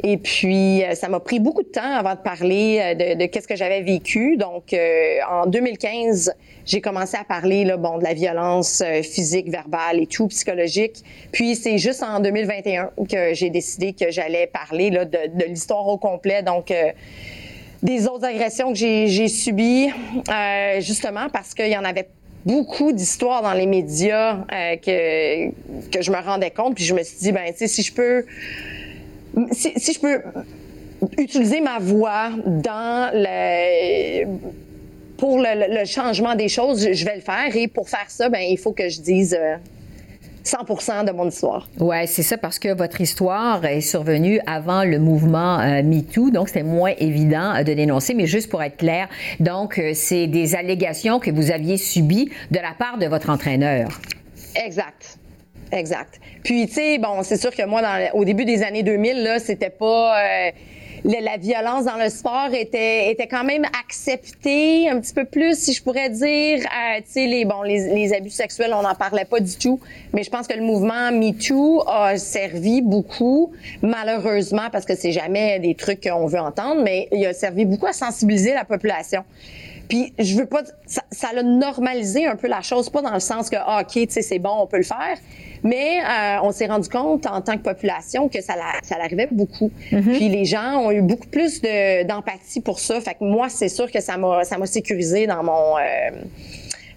Et 0.04 0.16
puis, 0.16 0.84
euh, 0.84 0.94
ça 0.94 1.08
m'a 1.08 1.18
pris 1.18 1.40
beaucoup 1.40 1.62
de 1.62 1.68
temps 1.68 1.92
avant 1.92 2.14
de 2.14 2.20
parler 2.20 2.78
euh, 2.80 2.94
de, 2.94 3.18
de 3.18 3.26
qu'est-ce 3.26 3.48
que 3.48 3.56
j'avais 3.56 3.82
vécu. 3.82 4.36
Donc, 4.36 4.72
euh, 4.72 5.18
en 5.28 5.46
2015, 5.46 6.32
j'ai 6.64 6.80
commencé 6.80 7.16
à 7.16 7.24
parler 7.24 7.64
là, 7.64 7.76
bon, 7.76 7.98
de 7.98 8.04
la 8.04 8.14
violence 8.14 8.82
physique, 9.02 9.48
verbale 9.48 10.00
et 10.00 10.06
tout, 10.06 10.28
psychologique. 10.28 11.02
Puis, 11.32 11.56
c'est 11.56 11.78
juste 11.78 12.02
en 12.02 12.20
2021 12.20 12.90
que 13.10 13.34
j'ai 13.34 13.50
décidé 13.50 13.92
que 13.92 14.10
j'allais 14.10 14.46
parler 14.46 14.90
là, 14.90 15.04
de, 15.04 15.18
de 15.34 15.44
l'histoire 15.46 15.86
au 15.88 15.98
complet. 15.98 16.42
Donc, 16.42 16.72
des 17.82 18.06
autres 18.06 18.24
agressions 18.24 18.72
que 18.72 18.78
j'ai 18.78 19.28
subies, 19.28 19.88
justement 20.80 21.28
parce 21.32 21.54
qu'il 21.54 21.68
y 21.68 21.76
en 21.76 21.84
avait 21.84 22.08
beaucoup 22.44 22.92
d'histoires 22.92 23.42
dans 23.42 23.54
les 23.54 23.66
médias 23.66 24.44
que, 24.50 25.48
que 25.90 26.02
je 26.02 26.10
me 26.10 26.18
rendais 26.18 26.50
compte. 26.50 26.74
Puis 26.74 26.84
je 26.84 26.94
me 26.94 27.02
suis 27.02 27.18
dit, 27.18 27.32
ben, 27.32 27.50
tu 27.50 27.58
sais, 27.58 27.66
si 27.66 27.82
je 27.82 27.92
peux 27.92 28.26
si, 29.52 29.72
je 29.92 30.00
peux 30.00 30.22
utiliser 31.16 31.60
ma 31.60 31.78
voix 31.78 32.30
dans 32.46 33.10
le 33.14 34.26
pour 35.18 35.38
le, 35.40 35.84
changement 35.84 36.36
des 36.36 36.48
choses, 36.48 36.92
je 36.92 37.04
vais 37.04 37.16
le 37.16 37.20
faire. 37.20 37.54
Et 37.54 37.68
pour 37.68 37.88
faire 37.88 38.08
ça, 38.08 38.28
ben 38.28 38.40
il 38.40 38.56
faut 38.56 38.72
que 38.72 38.88
je 38.88 39.00
dise 39.00 39.36
100 40.44 40.58
euh, 40.60 41.02
de 41.02 41.10
mon 41.10 41.28
histoire. 41.28 41.68
Oui, 41.80 42.06
c'est 42.06 42.22
ça, 42.22 42.38
parce 42.38 42.58
que 42.58 42.72
votre 42.72 43.00
histoire 43.00 43.64
est 43.64 43.80
survenue 43.80 44.40
avant 44.46 44.84
le 44.84 44.98
mouvement 45.00 45.58
euh, 45.58 45.82
MeToo, 45.82 46.30
donc 46.30 46.48
c'est 46.48 46.62
moins 46.62 46.92
évident 46.98 47.56
euh, 47.56 47.64
de 47.64 47.74
dénoncer. 47.74 48.14
Mais 48.14 48.26
juste 48.26 48.48
pour 48.48 48.62
être 48.62 48.76
clair, 48.76 49.08
donc 49.40 49.80
c'est 49.92 50.28
des 50.28 50.54
allégations 50.54 51.18
que 51.18 51.32
vous 51.32 51.50
aviez 51.50 51.76
subies 51.76 52.30
de 52.52 52.58
la 52.58 52.72
part 52.78 52.98
de 52.98 53.06
votre 53.06 53.28
entraîneur. 53.28 54.00
Exact. 54.54 55.17
Exact. 55.72 56.20
Puis, 56.44 56.66
tu 56.66 56.74
sais, 56.74 56.98
bon, 56.98 57.22
c'est 57.22 57.36
sûr 57.36 57.54
que 57.54 57.64
moi, 57.64 57.82
au 58.14 58.24
début 58.24 58.44
des 58.44 58.62
années 58.62 58.82
2000, 58.82 59.22
là, 59.22 59.38
c'était 59.38 59.70
pas... 59.70 60.18
Euh, 60.18 60.50
la, 61.04 61.36
violence 61.36 61.84
dans 61.84 61.96
le 61.96 62.08
sport 62.08 62.48
était, 62.52 63.10
était 63.10 63.26
quand 63.26 63.44
même 63.44 63.64
acceptée 63.80 64.88
un 64.88 65.00
petit 65.00 65.14
peu 65.14 65.24
plus, 65.24 65.58
si 65.58 65.72
je 65.72 65.82
pourrais 65.82 66.10
dire. 66.10 66.58
Euh, 66.60 66.98
tu 66.98 67.12
sais, 67.12 67.26
les, 67.26 67.44
bon, 67.44 67.62
les, 67.62 67.94
les, 67.94 68.12
abus 68.12 68.30
sexuels, 68.30 68.72
on 68.74 68.82
n'en 68.82 68.94
parlait 68.94 69.24
pas 69.24 69.40
du 69.40 69.56
tout. 69.56 69.80
Mais 70.12 70.22
je 70.22 70.30
pense 70.30 70.46
que 70.46 70.54
le 70.54 70.62
mouvement 70.62 71.12
MeToo 71.12 71.82
a 71.86 72.16
servi 72.16 72.82
beaucoup, 72.82 73.52
malheureusement, 73.82 74.70
parce 74.72 74.84
que 74.84 74.94
c'est 74.94 75.12
jamais 75.12 75.58
des 75.60 75.74
trucs 75.74 76.02
qu'on 76.02 76.26
veut 76.26 76.40
entendre, 76.40 76.82
mais 76.82 77.08
il 77.12 77.24
a 77.26 77.32
servi 77.32 77.64
beaucoup 77.64 77.86
à 77.86 77.92
sensibiliser 77.92 78.54
la 78.54 78.64
population. 78.64 79.24
Puis 79.88 80.12
je 80.18 80.36
veux 80.36 80.46
pas, 80.46 80.62
ça, 80.86 81.02
ça 81.10 81.28
a 81.36 81.42
normalisé 81.42 82.26
un 82.26 82.36
peu 82.36 82.46
la 82.46 82.60
chose, 82.60 82.90
pas 82.90 83.02
dans 83.02 83.14
le 83.14 83.20
sens 83.20 83.48
que 83.48 83.56
ah, 83.58 83.82
ok, 83.82 83.92
tu 83.92 84.06
sais, 84.10 84.22
c'est 84.22 84.38
bon, 84.38 84.52
on 84.60 84.66
peut 84.66 84.76
le 84.76 84.82
faire, 84.82 85.16
mais 85.62 86.00
euh, 86.00 86.42
on 86.42 86.52
s'est 86.52 86.66
rendu 86.66 86.88
compte 86.88 87.26
en 87.26 87.40
tant 87.40 87.56
que 87.56 87.62
population 87.62 88.28
que 88.28 88.40
ça, 88.42 88.54
ça 88.82 88.96
arrivait 88.96 89.28
beaucoup. 89.30 89.70
Mm-hmm. 89.90 90.16
Puis 90.16 90.28
les 90.28 90.44
gens 90.44 90.78
ont 90.78 90.90
eu 90.90 91.02
beaucoup 91.02 91.28
plus 91.28 91.62
d'empathie 91.62 92.60
pour 92.60 92.78
ça. 92.78 93.00
Fait 93.00 93.14
que 93.14 93.24
moi, 93.24 93.48
c'est 93.48 93.68
sûr 93.68 93.90
que 93.90 94.00
ça 94.00 94.16
m'a 94.16 94.44
ça 94.44 94.58
m'a 94.58 94.66
sécurisé 94.66 95.26
dans 95.26 95.42
mon 95.42 95.78
euh, 95.78 96.10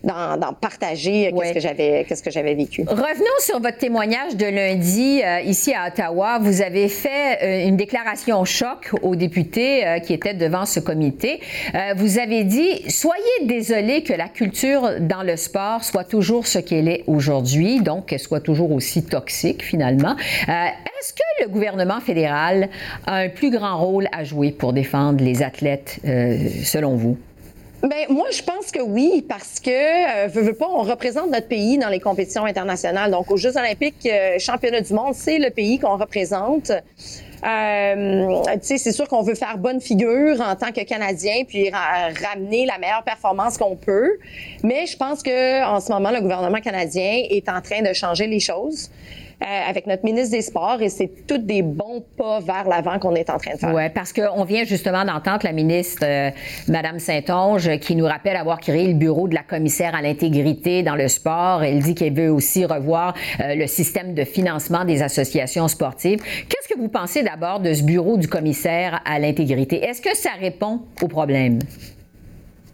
d'en 0.03 0.53
partager 0.53 1.31
qu'est-ce 1.31 1.53
que 1.53 1.59
j'avais 1.59 2.05
qu'est-ce 2.07 2.23
que 2.23 2.31
j'avais 2.31 2.55
vécu. 2.55 2.83
Revenons 2.87 3.39
sur 3.39 3.59
votre 3.59 3.77
témoignage 3.77 4.35
de 4.35 4.45
lundi 4.45 5.21
euh, 5.23 5.41
ici 5.41 5.73
à 5.73 5.87
Ottawa. 5.87 6.39
Vous 6.39 6.61
avez 6.61 6.87
fait 6.87 7.43
euh, 7.43 7.67
une 7.67 7.77
déclaration 7.77 8.43
choc 8.45 8.91
aux 9.01 9.15
députés 9.15 9.85
euh, 9.85 9.99
qui 9.99 10.13
étaient 10.13 10.33
devant 10.33 10.65
ce 10.65 10.79
comité. 10.79 11.39
vous 11.95 12.17
avez 12.17 12.43
dit 12.43 12.89
soyez 12.89 13.45
désolés 13.45 14.03
que 14.03 14.13
la 14.13 14.27
culture 14.27 14.99
dans 14.99 15.23
le 15.23 15.37
sport 15.37 15.83
soit 15.83 16.03
toujours 16.03 16.47
ce 16.47 16.59
qu'elle 16.59 16.87
est 16.87 17.03
aujourd'hui, 17.07 17.81
donc 17.81 18.07
qu'elle 18.07 18.19
soit 18.19 18.39
toujours 18.39 18.71
aussi 18.71 19.03
toxique 19.03 19.63
finalement. 19.63 20.15
Est-ce 20.47 21.13
que 21.13 21.43
le 21.43 21.49
gouvernement 21.49 21.99
fédéral 21.99 22.69
a 23.05 23.15
un 23.15 23.29
plus 23.29 23.51
grand 23.51 23.77
rôle 23.77 24.07
à 24.11 24.23
jouer 24.23 24.51
pour 24.51 24.73
défendre 24.73 25.23
les 25.23 25.43
athlètes 25.43 25.99
selon 26.03 26.95
vous? 26.95 27.17
Ben 27.84 28.06
moi, 28.10 28.28
je 28.32 28.44
pense 28.44 28.70
que 28.72 28.80
oui, 28.80 29.26
parce 29.28 29.60
que 29.60 30.28
euh, 30.28 30.54
pas, 30.54 30.67
on 30.67 30.84
représente 30.84 31.32
notre 31.32 31.48
pays 31.48 31.80
dans 31.80 31.89
les 31.89 32.00
compétitions 32.00 32.46
internationales. 32.46 33.10
Donc, 33.10 33.32
aux 33.32 33.38
Jeux 33.38 33.58
Olympiques, 33.58 34.06
euh, 34.06 34.38
championnat 34.38 34.82
du 34.82 34.94
monde, 34.94 35.15
c'est 35.15 35.39
le 35.39 35.50
pays 35.50 35.80
qu'on 35.80 35.98
représente. 35.98 36.72
Euh, 37.44 38.44
c'est 38.62 38.91
sûr 38.91 39.08
qu'on 39.08 39.24
veut 39.24 39.34
faire 39.34 39.58
bonne 39.58 39.82
figure 39.82 40.39
en 40.41 40.56
tant 40.56 40.72
que 40.72 40.84
Canadien, 40.84 41.44
puis 41.48 41.72
ramener 41.72 42.67
la 42.67 42.78
meilleure 42.78 43.04
performance 43.04 43.58
qu'on 43.58 43.76
peut. 43.76 44.20
Mais 44.63 44.86
je 44.86 44.96
pense 44.96 45.24
que 45.24 45.65
en 45.65 45.80
ce 45.80 45.91
moment, 45.91 46.12
le 46.12 46.22
gouvernement 46.22 46.60
canadien 46.60 47.24
est 47.30 47.50
en 47.50 47.62
train 47.62 47.82
de 47.82 47.94
changer 47.94 48.28
les 48.28 48.39
choses. 48.39 48.91
Euh, 49.41 49.69
avec 49.69 49.88
notre 49.88 50.06
ministre 50.06 50.36
des 50.36 50.43
Sports 50.43 50.84
et 50.84 50.89
c'est 50.89 51.25
tous 51.25 51.39
des 51.39 51.63
bons 51.63 52.04
pas 52.15 52.39
vers 52.41 52.67
l'avant 52.67 52.99
qu'on 52.99 53.15
est 53.15 53.27
en 53.27 53.39
train 53.39 53.54
de 53.54 53.58
faire. 53.58 53.73
Oui, 53.73 53.89
parce 53.89 54.13
qu'on 54.13 54.43
vient 54.43 54.65
justement 54.65 55.04
d'entendre 55.04 55.39
la 55.43 55.51
ministre, 55.51 56.04
euh, 56.04 56.30
Madame 56.67 56.99
Saint-Onge, 56.99 57.80
qui 57.80 57.95
nous 57.95 58.06
rappelle 58.06 58.36
avoir 58.36 58.60
créé 58.60 58.88
le 58.88 58.93
bureau 58.93 59.27
de 59.27 59.34
la 59.34 59.41
commissaire 59.41 59.95
à 59.95 60.04
l'intégrité 60.04 60.84
dans 60.84 60.93
le 60.93 61.08
sport. 61.08 61.63
Elle 61.63 61.80
dit 61.80 61.95
qu'elle 61.95 62.13
veut 62.13 62.32
aussi 62.32 62.65
revoir 62.65 63.15
euh, 63.39 63.56
le 63.56 63.65
système 63.65 64.13
de 64.13 64.25
financement 64.25 64.86
des 64.86 65.01
associations 65.01 65.67
sportives. 65.67 66.19
Qu'est-ce 66.47 66.71
que 66.71 66.77
vous 66.77 66.89
pensez 66.89 67.23
d'abord 67.23 67.62
de 67.62 67.73
ce 67.73 67.82
bureau 67.82 68.17
du 68.17 68.27
commissaire 68.27 69.01
à 69.06 69.17
l'intégrité? 69.17 69.84
Est-ce 69.84 70.01
que 70.01 70.15
ça 70.15 70.32
répond 70.39 70.82
au 71.01 71.08
problème? 71.08 71.58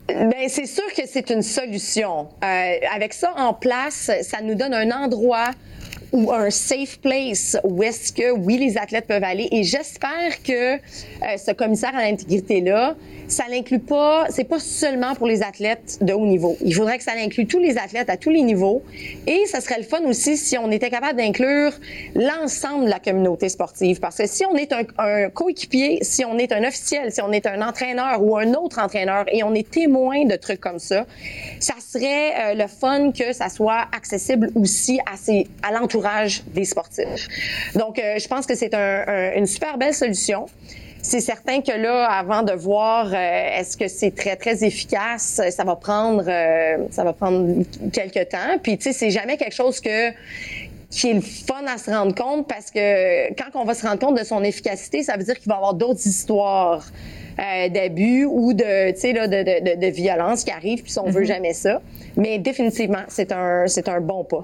Ben 0.09 0.47
c'est 0.47 0.65
sûr 0.65 0.85
que 0.95 1.03
c'est 1.05 1.29
une 1.29 1.41
solution. 1.41 2.27
Euh, 2.43 2.73
avec 2.93 3.13
ça 3.13 3.33
en 3.37 3.53
place, 3.53 4.11
ça 4.21 4.41
nous 4.41 4.55
donne 4.55 4.73
un 4.73 4.91
endroit 4.91 5.51
ou 6.11 6.31
un 6.31 6.49
safe 6.49 6.99
place 6.99 7.57
où 7.63 7.83
est-ce 7.83 8.11
que, 8.11 8.31
oui, 8.31 8.57
les 8.57 8.77
athlètes 8.77 9.07
peuvent 9.07 9.23
aller. 9.23 9.47
Et 9.51 9.63
j'espère 9.63 10.41
que 10.43 10.75
euh, 10.75 10.79
ce 11.37 11.51
commissaire 11.51 11.95
à 11.95 12.01
l'intégrité-là, 12.01 12.95
ça 13.27 13.43
l'inclut 13.49 13.79
pas, 13.79 14.27
c'est 14.29 14.45
pas 14.45 14.59
seulement 14.59 15.13
pour 15.15 15.27
les 15.27 15.43
athlètes 15.43 15.97
de 16.01 16.13
haut 16.13 16.25
niveau. 16.25 16.55
Il 16.63 16.73
faudrait 16.73 16.97
que 16.97 17.03
ça 17.03 17.11
inclue 17.17 17.45
tous 17.45 17.59
les 17.59 17.77
athlètes 17.77 18.09
à 18.09 18.15
tous 18.15 18.29
les 18.29 18.41
niveaux. 18.41 18.83
Et 19.25 19.45
ça 19.47 19.59
serait 19.59 19.77
le 19.77 19.83
fun 19.83 20.01
aussi 20.05 20.37
si 20.37 20.57
on 20.57 20.71
était 20.71 20.89
capable 20.89 21.17
d'inclure 21.17 21.73
l'ensemble 22.15 22.85
de 22.85 22.89
la 22.89 22.99
communauté 22.99 23.49
sportive. 23.49 23.99
Parce 23.99 24.17
que 24.17 24.27
si 24.27 24.45
on 24.45 24.55
est 24.55 24.71
un, 24.71 25.29
coéquipier, 25.29 25.99
si 26.03 26.23
on 26.23 26.37
est 26.37 26.53
un 26.53 26.63
officiel, 26.63 27.11
si 27.11 27.21
on 27.21 27.31
est 27.31 27.45
un 27.45 27.61
entraîneur 27.61 28.23
ou 28.23 28.37
un 28.37 28.53
autre 28.53 28.79
entraîneur 28.79 29.25
et 29.31 29.43
on 29.43 29.53
est 29.53 29.69
témoin 29.69 30.25
de 30.25 30.35
trucs 30.37 30.61
comme 30.61 30.79
ça, 30.79 31.05
ça 31.59 31.73
serait 31.85 32.53
euh, 32.53 32.53
le 32.53 32.67
fun 32.67 33.11
que 33.11 33.33
ça 33.33 33.49
soit 33.49 33.87
accessible 33.95 34.51
aussi 34.55 34.99
à, 35.11 35.17
ces, 35.17 35.47
à 35.63 35.71
l'entourage 35.73 35.96
des 36.47 36.65
sportifs. 36.65 37.27
Donc, 37.75 37.99
euh, 37.99 38.17
je 38.19 38.27
pense 38.27 38.45
que 38.45 38.55
c'est 38.55 38.73
une 38.73 39.45
super 39.45 39.77
belle 39.77 39.93
solution. 39.93 40.45
C'est 41.01 41.21
certain 41.21 41.61
que 41.61 41.71
là, 41.71 42.05
avant 42.05 42.43
de 42.43 42.53
voir 42.53 43.07
euh, 43.07 43.59
est-ce 43.59 43.77
que 43.77 43.87
c'est 43.87 44.11
très 44.11 44.35
très 44.35 44.65
efficace, 44.65 45.41
ça 45.49 45.63
va 45.63 45.75
prendre 45.75 46.25
euh, 46.27 46.87
ça 46.91 47.03
va 47.03 47.13
prendre 47.13 47.63
quelques 47.93 48.29
temps. 48.29 48.57
Puis 48.61 48.77
tu 48.77 48.85
sais, 48.85 48.93
c'est 48.93 49.11
jamais 49.11 49.37
quelque 49.37 49.55
chose 49.55 49.79
que 49.79 50.11
qui 50.89 51.09
est 51.09 51.13
le 51.13 51.21
fun 51.21 51.65
à 51.67 51.77
se 51.77 51.91
rendre 51.91 52.15
compte 52.15 52.47
parce 52.47 52.71
que 52.71 53.33
quand 53.35 53.59
on 53.59 53.65
va 53.65 53.73
se 53.73 53.85
rendre 53.85 53.99
compte 53.99 54.17
de 54.17 54.23
son 54.23 54.43
efficacité, 54.43 55.03
ça 55.03 55.15
veut 55.17 55.23
dire 55.23 55.37
qu'il 55.37 55.49
va 55.49 55.55
y 55.55 55.57
avoir 55.57 55.73
d'autres 55.73 56.05
histoires 56.05 56.85
d'abus 57.37 58.25
ou 58.25 58.53
de, 58.53 58.91
tu 58.93 58.99
sais, 58.99 59.13
de, 59.13 59.27
de, 59.27 59.79
de, 59.79 59.87
violence 59.91 60.43
qui 60.43 60.49
arrivent, 60.49 60.81
puis 60.81 60.93
on 60.97 61.11
veut 61.11 61.21
mm-hmm. 61.21 61.27
jamais 61.27 61.53
ça. 61.53 61.81
Mais 62.15 62.39
définitivement, 62.39 63.03
c'est 63.09 63.31
un, 63.31 63.67
c'est 63.67 63.87
un 63.89 64.01
bon 64.01 64.23
pas. 64.23 64.43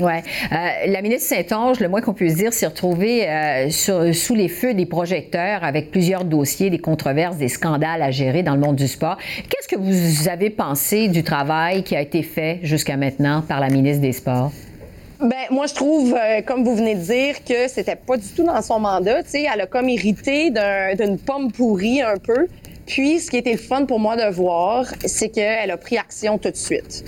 Oui. 0.00 0.12
Euh, 0.12 0.56
la 0.86 1.02
ministre 1.02 1.34
Saint-Onge, 1.34 1.80
le 1.80 1.88
moins 1.88 2.00
qu'on 2.00 2.14
puisse 2.14 2.36
dire, 2.36 2.52
s'est 2.52 2.66
retrouvée 2.66 3.28
euh, 3.28 3.70
sous 3.70 4.34
les 4.34 4.48
feux 4.48 4.74
des 4.74 4.86
projecteurs 4.86 5.64
avec 5.64 5.90
plusieurs 5.90 6.24
dossiers, 6.24 6.70
des 6.70 6.78
controverses, 6.78 7.36
des 7.36 7.48
scandales 7.48 8.02
à 8.02 8.10
gérer 8.10 8.42
dans 8.42 8.54
le 8.54 8.60
monde 8.60 8.76
du 8.76 8.86
sport. 8.86 9.16
Qu'est-ce 9.48 9.68
que 9.68 9.78
vous 9.78 10.28
avez 10.28 10.50
pensé 10.50 11.08
du 11.08 11.24
travail 11.24 11.82
qui 11.82 11.96
a 11.96 12.00
été 12.00 12.22
fait 12.22 12.60
jusqu'à 12.62 12.96
maintenant 12.96 13.42
par 13.42 13.60
la 13.60 13.68
ministre 13.68 14.02
des 14.02 14.12
Sports? 14.12 14.52
Ben, 15.20 15.46
moi, 15.50 15.66
je 15.66 15.74
trouve, 15.74 16.14
euh, 16.14 16.42
comme 16.42 16.62
vous 16.62 16.76
venez 16.76 16.94
de 16.94 17.00
dire, 17.00 17.44
que 17.44 17.66
c'était 17.66 17.96
pas 17.96 18.16
du 18.16 18.28
tout 18.28 18.44
dans 18.44 18.62
son 18.62 18.78
mandat. 18.78 19.24
Tu 19.24 19.30
sais, 19.30 19.46
elle 19.52 19.60
a 19.60 19.66
comme 19.66 19.88
hérité 19.88 20.52
d'une 20.96 21.18
pomme 21.18 21.50
pourrie 21.50 22.02
un 22.02 22.18
peu. 22.18 22.46
Puis, 22.86 23.18
ce 23.18 23.30
qui 23.30 23.36
était 23.36 23.52
le 23.52 23.58
fun 23.58 23.84
pour 23.84 23.98
moi 23.98 24.16
de 24.16 24.32
voir, 24.32 24.86
c'est 25.04 25.28
qu'elle 25.28 25.72
a 25.72 25.76
pris 25.76 25.98
action 25.98 26.38
tout 26.38 26.50
de 26.50 26.56
suite. 26.56 27.04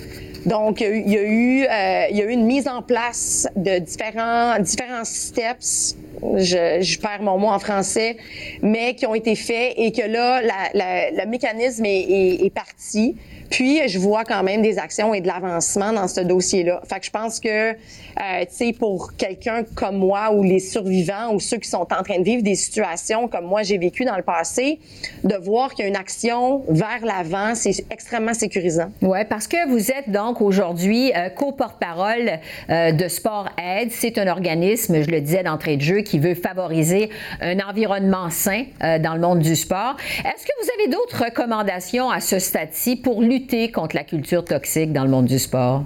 Donc, 0.47 0.81
il 0.81 1.11
y 1.11 1.19
a 1.19 1.23
eu, 1.23 1.65
euh, 1.65 2.07
il 2.11 2.17
y 2.17 2.23
a 2.23 2.25
eu 2.25 2.31
une 2.31 2.47
mise 2.47 2.67
en 2.67 2.83
place 2.83 3.47
de 3.57 3.79
différents, 3.79 4.59
différents 4.59 5.05
steps. 5.05 5.97
Je, 6.37 6.81
je 6.81 6.99
perds 6.99 7.23
mon 7.23 7.39
mot 7.39 7.49
en 7.49 7.59
français, 7.59 8.17
mais 8.63 8.95
qui 8.95 9.07
ont 9.07 9.15
été 9.15 9.35
faits 9.35 9.75
et 9.77 9.91
que 9.93 10.03
là, 10.03 10.43
la, 10.43 10.71
la, 10.75 11.11
le 11.11 11.31
mécanisme 11.31 11.85
est, 11.85 12.01
est, 12.01 12.45
est 12.45 12.51
parti. 12.55 13.17
Puis, 13.51 13.89
je 13.89 13.99
vois 13.99 14.25
quand 14.25 14.43
même 14.43 14.63
des 14.63 14.79
actions 14.79 15.13
et 15.13 15.21
de 15.21 15.27
l'avancement 15.27 15.93
dans 15.93 16.09
ce 16.09 16.21
dossier-là. 16.21 16.83
Fait 16.89 17.01
que 17.01 17.07
je 17.07 17.11
pense 17.11 17.41
que, 17.41 17.75
euh, 18.21 18.73
pour 18.79 19.17
quelqu'un 19.17 19.65
comme 19.75 19.97
moi 19.97 20.33
ou 20.33 20.43
les 20.43 20.61
survivants 20.61 21.33
ou 21.35 21.41
ceux 21.41 21.57
qui 21.57 21.69
sont 21.69 21.79
en 21.79 22.03
train 22.03 22.19
de 22.19 22.25
vivre 22.25 22.43
des 22.43 22.55
situations 22.55 23.29
comme 23.29 23.47
moi 23.47 23.63
j'ai 23.63 23.79
vécu 23.79 24.05
dans 24.05 24.17
le 24.17 24.23
passé, 24.23 24.79
de 25.25 25.37
voir 25.37 25.75
qu'il 25.75 25.85
y 25.85 25.87
a 25.87 25.89
une 25.89 25.97
action 25.97 26.65
vers 26.69 27.05
l'avant, 27.05 27.55
c'est 27.55 27.85
extrêmement 27.91 28.35
sécurisant. 28.35 28.91
Ouais, 29.03 29.25
parce 29.25 29.47
que 29.47 29.69
vous 29.69 29.91
êtes 29.91 30.11
donc 30.11 30.41
aujourd'hui 30.41 31.13
euh, 31.17 31.29
co-porte-parole 31.31 32.39
euh, 32.69 32.93
de 32.93 33.09
Sport 33.09 33.49
Aid. 33.59 33.91
C'est 33.91 34.19
un 34.19 34.29
organisme, 34.29 35.03
je 35.03 35.11
le 35.11 35.21
disais 35.21 35.43
d'entrée 35.43 35.77
de 35.77 35.83
jeu, 35.83 36.01
qui 36.01 36.19
veut 36.19 36.35
favoriser 36.35 37.11
un 37.41 37.59
environnement 37.61 38.31
sain 38.31 38.65
euh, 38.83 38.99
dans 38.99 39.15
le 39.15 39.21
monde 39.21 39.41
du 39.41 39.57
sport. 39.57 39.97
Est-ce 40.19 40.45
que 40.45 40.53
vous 40.63 40.69
avez 40.79 40.91
d'autres 40.91 41.25
recommandations 41.25 42.11
à 42.11 42.21
ce 42.21 42.39
stade-ci 42.39 42.97
pour 42.97 43.23
lutter 43.23 43.71
contre 43.71 43.97
la 43.97 44.05
culture 44.05 44.45
toxique 44.45 44.93
dans 44.93 45.05
le 45.05 45.11
monde 45.11 45.27
du 45.27 45.39
sport? 45.39 45.85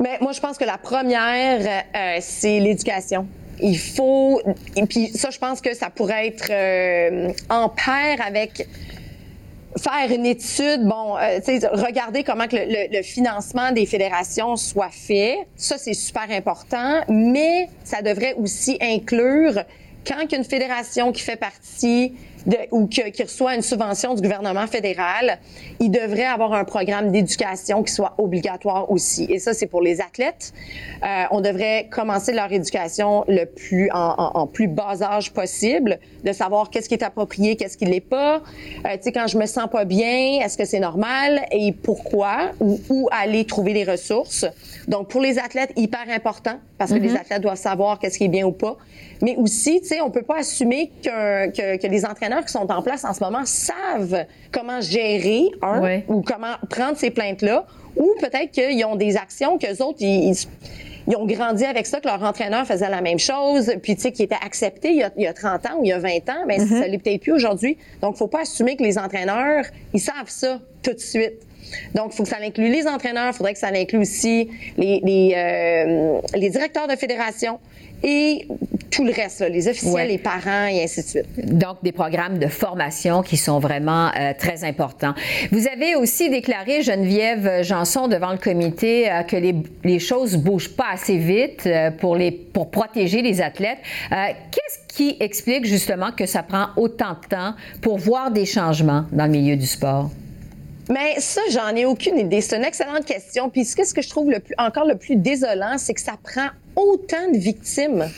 Mais 0.00 0.18
moi, 0.20 0.32
je 0.32 0.40
pense 0.40 0.58
que 0.58 0.64
la 0.64 0.78
première, 0.78 1.84
euh, 1.94 2.18
c'est 2.20 2.58
l'éducation. 2.58 3.26
Il 3.60 3.78
faut, 3.78 4.40
et 4.74 4.84
puis 4.86 5.08
ça, 5.08 5.30
je 5.30 5.38
pense 5.38 5.60
que 5.60 5.74
ça 5.74 5.88
pourrait 5.90 6.26
être 6.26 6.48
euh, 6.50 7.32
en 7.48 7.68
paire 7.68 8.18
avec 8.26 8.66
faire 9.76 10.10
une 10.10 10.26
étude, 10.26 10.84
bon, 10.84 11.16
euh, 11.16 11.38
regarder 11.72 12.24
comment 12.24 12.46
que 12.46 12.56
le, 12.56 12.96
le, 12.96 13.02
financement 13.02 13.72
des 13.72 13.86
fédérations 13.86 14.56
soit 14.56 14.90
fait. 14.90 15.38
Ça, 15.56 15.78
c'est 15.78 15.94
super 15.94 16.30
important, 16.30 17.00
mais 17.08 17.68
ça 17.84 18.02
devrait 18.02 18.34
aussi 18.34 18.76
inclure 18.80 19.62
quand 20.06 20.32
une 20.32 20.44
fédération 20.44 21.12
qui 21.12 21.22
fait 21.22 21.36
partie 21.36 22.12
ou 22.70 22.86
qui, 22.86 23.02
reçoit 23.22 23.54
une 23.54 23.62
subvention 23.62 24.14
du 24.14 24.22
gouvernement 24.22 24.66
fédéral, 24.66 25.38
il 25.80 25.90
devrait 25.90 26.24
avoir 26.24 26.52
un 26.52 26.64
programme 26.64 27.10
d'éducation 27.10 27.82
qui 27.82 27.92
soit 27.92 28.14
obligatoire 28.18 28.90
aussi. 28.90 29.24
Et 29.30 29.38
ça, 29.38 29.54
c'est 29.54 29.66
pour 29.66 29.82
les 29.82 30.00
athlètes. 30.00 30.52
Euh, 31.02 31.24
on 31.30 31.40
devrait 31.40 31.88
commencer 31.90 32.32
leur 32.32 32.52
éducation 32.52 33.24
le 33.28 33.44
plus 33.46 33.90
en, 33.92 34.46
plus 34.46 34.68
bas 34.68 35.02
âge 35.02 35.32
possible, 35.32 35.98
de 36.24 36.32
savoir 36.32 36.70
qu'est-ce 36.70 36.88
qui 36.88 36.94
est 36.94 37.02
approprié, 37.04 37.56
qu'est-ce 37.56 37.76
qui 37.76 37.86
l'est 37.86 38.00
pas. 38.00 38.36
Euh, 38.36 38.96
tu 38.96 39.02
sais, 39.02 39.12
quand 39.12 39.26
je 39.26 39.38
me 39.38 39.46
sens 39.46 39.68
pas 39.70 39.84
bien, 39.84 40.40
est-ce 40.42 40.58
que 40.58 40.64
c'est 40.64 40.80
normal 40.80 41.46
et 41.50 41.72
pourquoi 41.72 42.52
ou 42.60 42.80
où 42.90 43.08
aller 43.10 43.44
trouver 43.44 43.72
les 43.72 43.84
ressources? 43.84 44.44
Donc, 44.88 45.08
pour 45.08 45.20
les 45.20 45.38
athlètes, 45.38 45.72
hyper 45.76 46.04
important 46.10 46.58
parce 46.78 46.92
que 46.92 46.96
les 46.96 47.12
mm-hmm. 47.12 47.20
athlètes 47.20 47.42
doivent 47.42 47.56
savoir 47.56 47.98
qu'est-ce 47.98 48.18
qui 48.18 48.24
est 48.24 48.28
bien 48.28 48.44
ou 48.46 48.52
pas. 48.52 48.76
Mais 49.22 49.36
aussi, 49.36 49.80
tu 49.80 49.88
sais, 49.88 50.00
on 50.00 50.10
peut 50.10 50.22
pas 50.22 50.38
assumer 50.38 50.90
que, 51.02 51.50
que, 51.50 51.76
que 51.80 51.86
les 51.86 52.04
entraîneurs 52.04 52.33
qui 52.42 52.52
sont 52.52 52.70
en 52.70 52.82
place 52.82 53.04
en 53.04 53.12
ce 53.12 53.22
moment 53.22 53.44
savent 53.44 54.24
comment 54.50 54.80
gérer 54.80 55.44
un 55.62 56.00
ou 56.08 56.22
comment 56.22 56.54
prendre 56.68 56.96
ces 56.96 57.10
plaintes-là, 57.10 57.66
ou 57.96 58.14
peut-être 58.20 58.50
qu'ils 58.50 58.84
ont 58.84 58.96
des 58.96 59.16
actions 59.16 59.58
qu'eux 59.58 59.82
autres, 59.82 59.98
ils, 60.00 60.34
ils, 61.06 61.16
ont 61.16 61.26
grandi 61.26 61.64
avec 61.64 61.86
ça, 61.86 62.00
que 62.00 62.08
leur 62.08 62.22
entraîneur 62.22 62.66
faisait 62.66 62.90
la 62.90 63.00
même 63.00 63.18
chose, 63.18 63.72
puis 63.82 63.94
tu 63.94 64.02
sais, 64.02 64.12
qui 64.12 64.22
était 64.22 64.34
accepté 64.44 64.90
il 64.90 64.96
y, 64.96 65.02
a, 65.02 65.10
il 65.16 65.22
y, 65.22 65.26
a, 65.26 65.32
30 65.32 65.66
ans 65.66 65.78
ou 65.78 65.84
il 65.84 65.88
y 65.88 65.92
a 65.92 65.98
20 65.98 66.08
ans, 66.28 66.44
mais 66.46 66.58
mm-hmm. 66.58 66.80
ça 66.80 66.88
l'est 66.88 66.98
peut-être 66.98 67.22
plus 67.22 67.32
aujourd'hui. 67.32 67.78
Donc, 68.00 68.16
faut 68.16 68.28
pas 68.28 68.40
assumer 68.40 68.76
que 68.76 68.82
les 68.82 68.98
entraîneurs, 68.98 69.64
ils 69.92 70.00
savent 70.00 70.28
ça 70.28 70.60
tout 70.82 70.92
de 70.92 70.98
suite. 70.98 71.40
Donc, 71.94 72.12
il 72.12 72.16
faut 72.16 72.22
que 72.22 72.28
ça 72.28 72.38
inclue 72.42 72.70
les 72.70 72.86
entraîneurs, 72.86 73.28
il 73.32 73.36
faudrait 73.36 73.54
que 73.54 73.58
ça 73.58 73.68
inclue 73.68 73.98
aussi 73.98 74.48
les, 74.76 75.00
les, 75.04 75.34
euh, 75.36 76.20
les 76.34 76.50
directeurs 76.50 76.88
de 76.88 76.96
fédération 76.96 77.58
et 78.02 78.46
tout 78.90 79.04
le 79.04 79.12
reste, 79.12 79.40
les 79.40 79.66
officiels, 79.66 80.08
les 80.08 80.18
parents 80.18 80.66
et 80.66 80.84
ainsi 80.84 81.02
de 81.02 81.06
suite. 81.06 81.56
Donc, 81.58 81.78
des 81.82 81.90
programmes 81.90 82.38
de 82.38 82.46
formation 82.48 83.22
qui 83.22 83.36
sont 83.36 83.58
vraiment 83.58 84.08
euh, 84.08 84.32
très 84.38 84.62
importants. 84.62 85.14
Vous 85.50 85.66
avez 85.66 85.96
aussi 85.96 86.28
déclaré, 86.28 86.82
Geneviève 86.82 87.62
Janson, 87.62 88.06
devant 88.06 88.32
le 88.32 88.38
comité, 88.38 89.10
euh, 89.10 89.22
que 89.22 89.36
les, 89.36 89.54
les 89.84 89.98
choses 89.98 90.36
bougent 90.36 90.76
pas 90.76 90.88
assez 90.92 91.16
vite 91.16 91.62
euh, 91.66 91.90
pour, 91.90 92.14
les, 92.14 92.30
pour 92.30 92.70
protéger 92.70 93.22
les 93.22 93.40
athlètes. 93.40 93.78
Qu'est-ce 94.10 94.94
qui 94.94 95.16
explique 95.18 95.64
justement 95.64 96.12
que 96.12 96.26
ça 96.26 96.42
prend 96.42 96.66
autant 96.76 97.14
de 97.20 97.28
temps 97.28 97.54
pour 97.80 97.98
voir 97.98 98.30
des 98.30 98.44
changements 98.46 99.06
dans 99.12 99.24
le 99.24 99.32
milieu 99.32 99.56
du 99.56 99.66
sport? 99.66 100.10
Mais 100.88 101.18
ça, 101.18 101.40
j'en 101.50 101.74
ai 101.74 101.86
aucune 101.86 102.18
idée. 102.18 102.40
C'est 102.40 102.56
une 102.56 102.64
excellente 102.64 103.04
question. 103.06 103.48
Puis 103.48 103.64
ce 103.64 103.94
que 103.94 104.02
je 104.02 104.08
trouve 104.08 104.30
le 104.30 104.40
plus, 104.40 104.54
encore 104.58 104.86
le 104.86 104.96
plus 104.96 105.16
désolant, 105.16 105.78
c'est 105.78 105.94
que 105.94 106.00
ça 106.00 106.18
prend 106.22 106.48
autant 106.76 107.30
de 107.32 107.38
victimes 107.38 108.08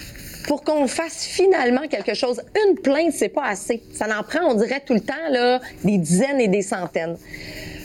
pour 0.46 0.62
qu'on 0.62 0.86
fasse 0.86 1.24
finalement 1.24 1.86
quelque 1.88 2.14
chose. 2.14 2.40
Une 2.66 2.78
plainte, 2.78 3.12
c'est 3.12 3.28
pas 3.28 3.46
assez. 3.46 3.82
Ça 3.92 4.06
en 4.06 4.22
prend, 4.22 4.40
on 4.48 4.54
dirait 4.54 4.80
tout 4.84 4.94
le 4.94 5.00
temps 5.00 5.14
là, 5.30 5.60
des 5.84 5.98
dizaines 5.98 6.40
et 6.40 6.48
des 6.48 6.62
centaines. 6.62 7.16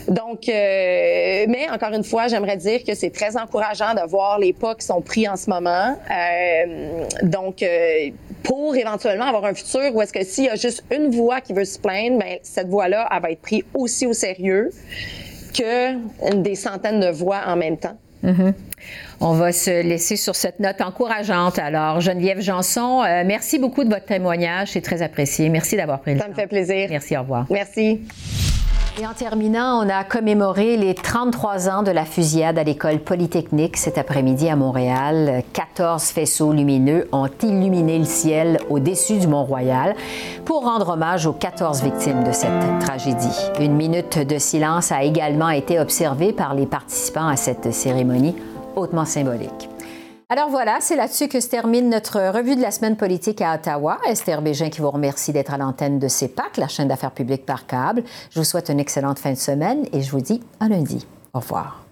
Donc, 0.07 0.49
euh, 0.49 1.45
mais 1.47 1.69
encore 1.71 1.93
une 1.93 2.03
fois, 2.03 2.27
j'aimerais 2.27 2.57
dire 2.57 2.83
que 2.83 2.93
c'est 2.95 3.11
très 3.11 3.37
encourageant 3.37 3.93
de 3.93 4.07
voir 4.07 4.39
les 4.39 4.53
pas 4.53 4.75
qui 4.75 4.85
sont 4.85 5.01
pris 5.01 5.27
en 5.27 5.35
ce 5.35 5.49
moment. 5.49 5.97
Euh, 6.09 7.05
donc, 7.23 7.61
euh, 7.61 8.09
pour 8.43 8.75
éventuellement 8.75 9.25
avoir 9.25 9.45
un 9.45 9.53
futur 9.53 9.93
où 9.93 10.01
est-ce 10.01 10.13
que 10.13 10.23
s'il 10.23 10.45
y 10.45 10.49
a 10.49 10.55
juste 10.55 10.83
une 10.91 11.11
voix 11.11 11.41
qui 11.41 11.53
veut 11.53 11.65
se 11.65 11.79
plaindre, 11.79 12.19
ben 12.19 12.37
cette 12.43 12.67
voix-là, 12.67 13.07
elle 13.11 13.21
va 13.21 13.31
être 13.31 13.41
prise 13.41 13.63
aussi 13.73 14.05
au 14.05 14.13
sérieux 14.13 14.71
que 15.53 16.35
des 16.35 16.55
centaines 16.55 16.99
de 16.99 17.09
voix 17.09 17.41
en 17.47 17.55
même 17.55 17.77
temps. 17.77 17.97
Mm-hmm. 18.23 18.53
On 19.19 19.33
va 19.33 19.51
se 19.51 19.83
laisser 19.83 20.15
sur 20.15 20.35
cette 20.35 20.59
note 20.59 20.81
encourageante. 20.81 21.59
Alors, 21.59 22.01
Geneviève 22.01 22.41
Janson, 22.41 23.03
euh, 23.03 23.23
merci 23.25 23.59
beaucoup 23.59 23.83
de 23.83 23.89
votre 23.89 24.05
témoignage. 24.05 24.69
C'est 24.71 24.81
très 24.81 25.01
apprécié. 25.01 25.49
Merci 25.49 25.75
d'avoir 25.75 26.01
pris 26.01 26.13
le 26.13 26.19
temps. 26.19 26.25
Ça 26.25 26.29
me 26.29 26.35
fait 26.35 26.47
plaisir. 26.47 26.87
Merci, 26.89 27.17
au 27.17 27.21
revoir. 27.21 27.45
Merci. 27.49 28.01
Et 28.99 29.07
en 29.07 29.13
terminant, 29.13 29.85
on 29.85 29.89
a 29.89 30.03
commémoré 30.03 30.75
les 30.75 30.93
33 30.93 31.69
ans 31.69 31.81
de 31.81 31.91
la 31.91 32.03
fusillade 32.03 32.59
à 32.59 32.63
l'école 32.63 32.99
polytechnique 32.99 33.77
cet 33.77 33.97
après-midi 33.97 34.49
à 34.49 34.57
Montréal. 34.57 35.43
14 35.53 36.03
faisceaux 36.03 36.51
lumineux 36.51 37.07
ont 37.13 37.29
illuminé 37.41 37.99
le 37.99 38.05
ciel 38.05 38.59
au-dessus 38.69 39.17
du 39.17 39.27
Mont-Royal 39.27 39.95
pour 40.43 40.65
rendre 40.65 40.89
hommage 40.89 41.25
aux 41.25 41.31
14 41.31 41.81
victimes 41.83 42.25
de 42.25 42.33
cette 42.33 42.79
tragédie. 42.81 43.37
Une 43.61 43.75
minute 43.75 44.19
de 44.19 44.37
silence 44.37 44.91
a 44.91 45.03
également 45.03 45.49
été 45.49 45.79
observée 45.79 46.33
par 46.33 46.53
les 46.53 46.65
participants 46.65 47.29
à 47.29 47.37
cette 47.37 47.73
cérémonie 47.73 48.35
hautement 48.75 49.05
symbolique. 49.05 49.69
Alors 50.33 50.47
voilà, 50.47 50.77
c'est 50.79 50.95
là-dessus 50.95 51.27
que 51.27 51.41
se 51.41 51.49
termine 51.49 51.89
notre 51.89 52.17
revue 52.29 52.55
de 52.55 52.61
la 52.61 52.71
semaine 52.71 52.95
politique 52.95 53.41
à 53.41 53.53
Ottawa. 53.55 53.97
Esther 54.07 54.41
Bégin 54.41 54.69
qui 54.69 54.79
vous 54.79 54.89
remercie 54.89 55.33
d'être 55.33 55.53
à 55.53 55.57
l'antenne 55.57 55.99
de 55.99 56.07
CEPAC, 56.07 56.55
la 56.55 56.69
chaîne 56.69 56.87
d'affaires 56.87 57.11
publiques 57.11 57.45
par 57.45 57.67
câble. 57.67 58.05
Je 58.29 58.39
vous 58.39 58.45
souhaite 58.45 58.69
une 58.69 58.79
excellente 58.79 59.19
fin 59.19 59.33
de 59.33 59.37
semaine 59.37 59.85
et 59.91 60.01
je 60.01 60.09
vous 60.09 60.21
dis 60.21 60.41
à 60.61 60.69
lundi. 60.69 61.05
Au 61.33 61.39
revoir. 61.39 61.83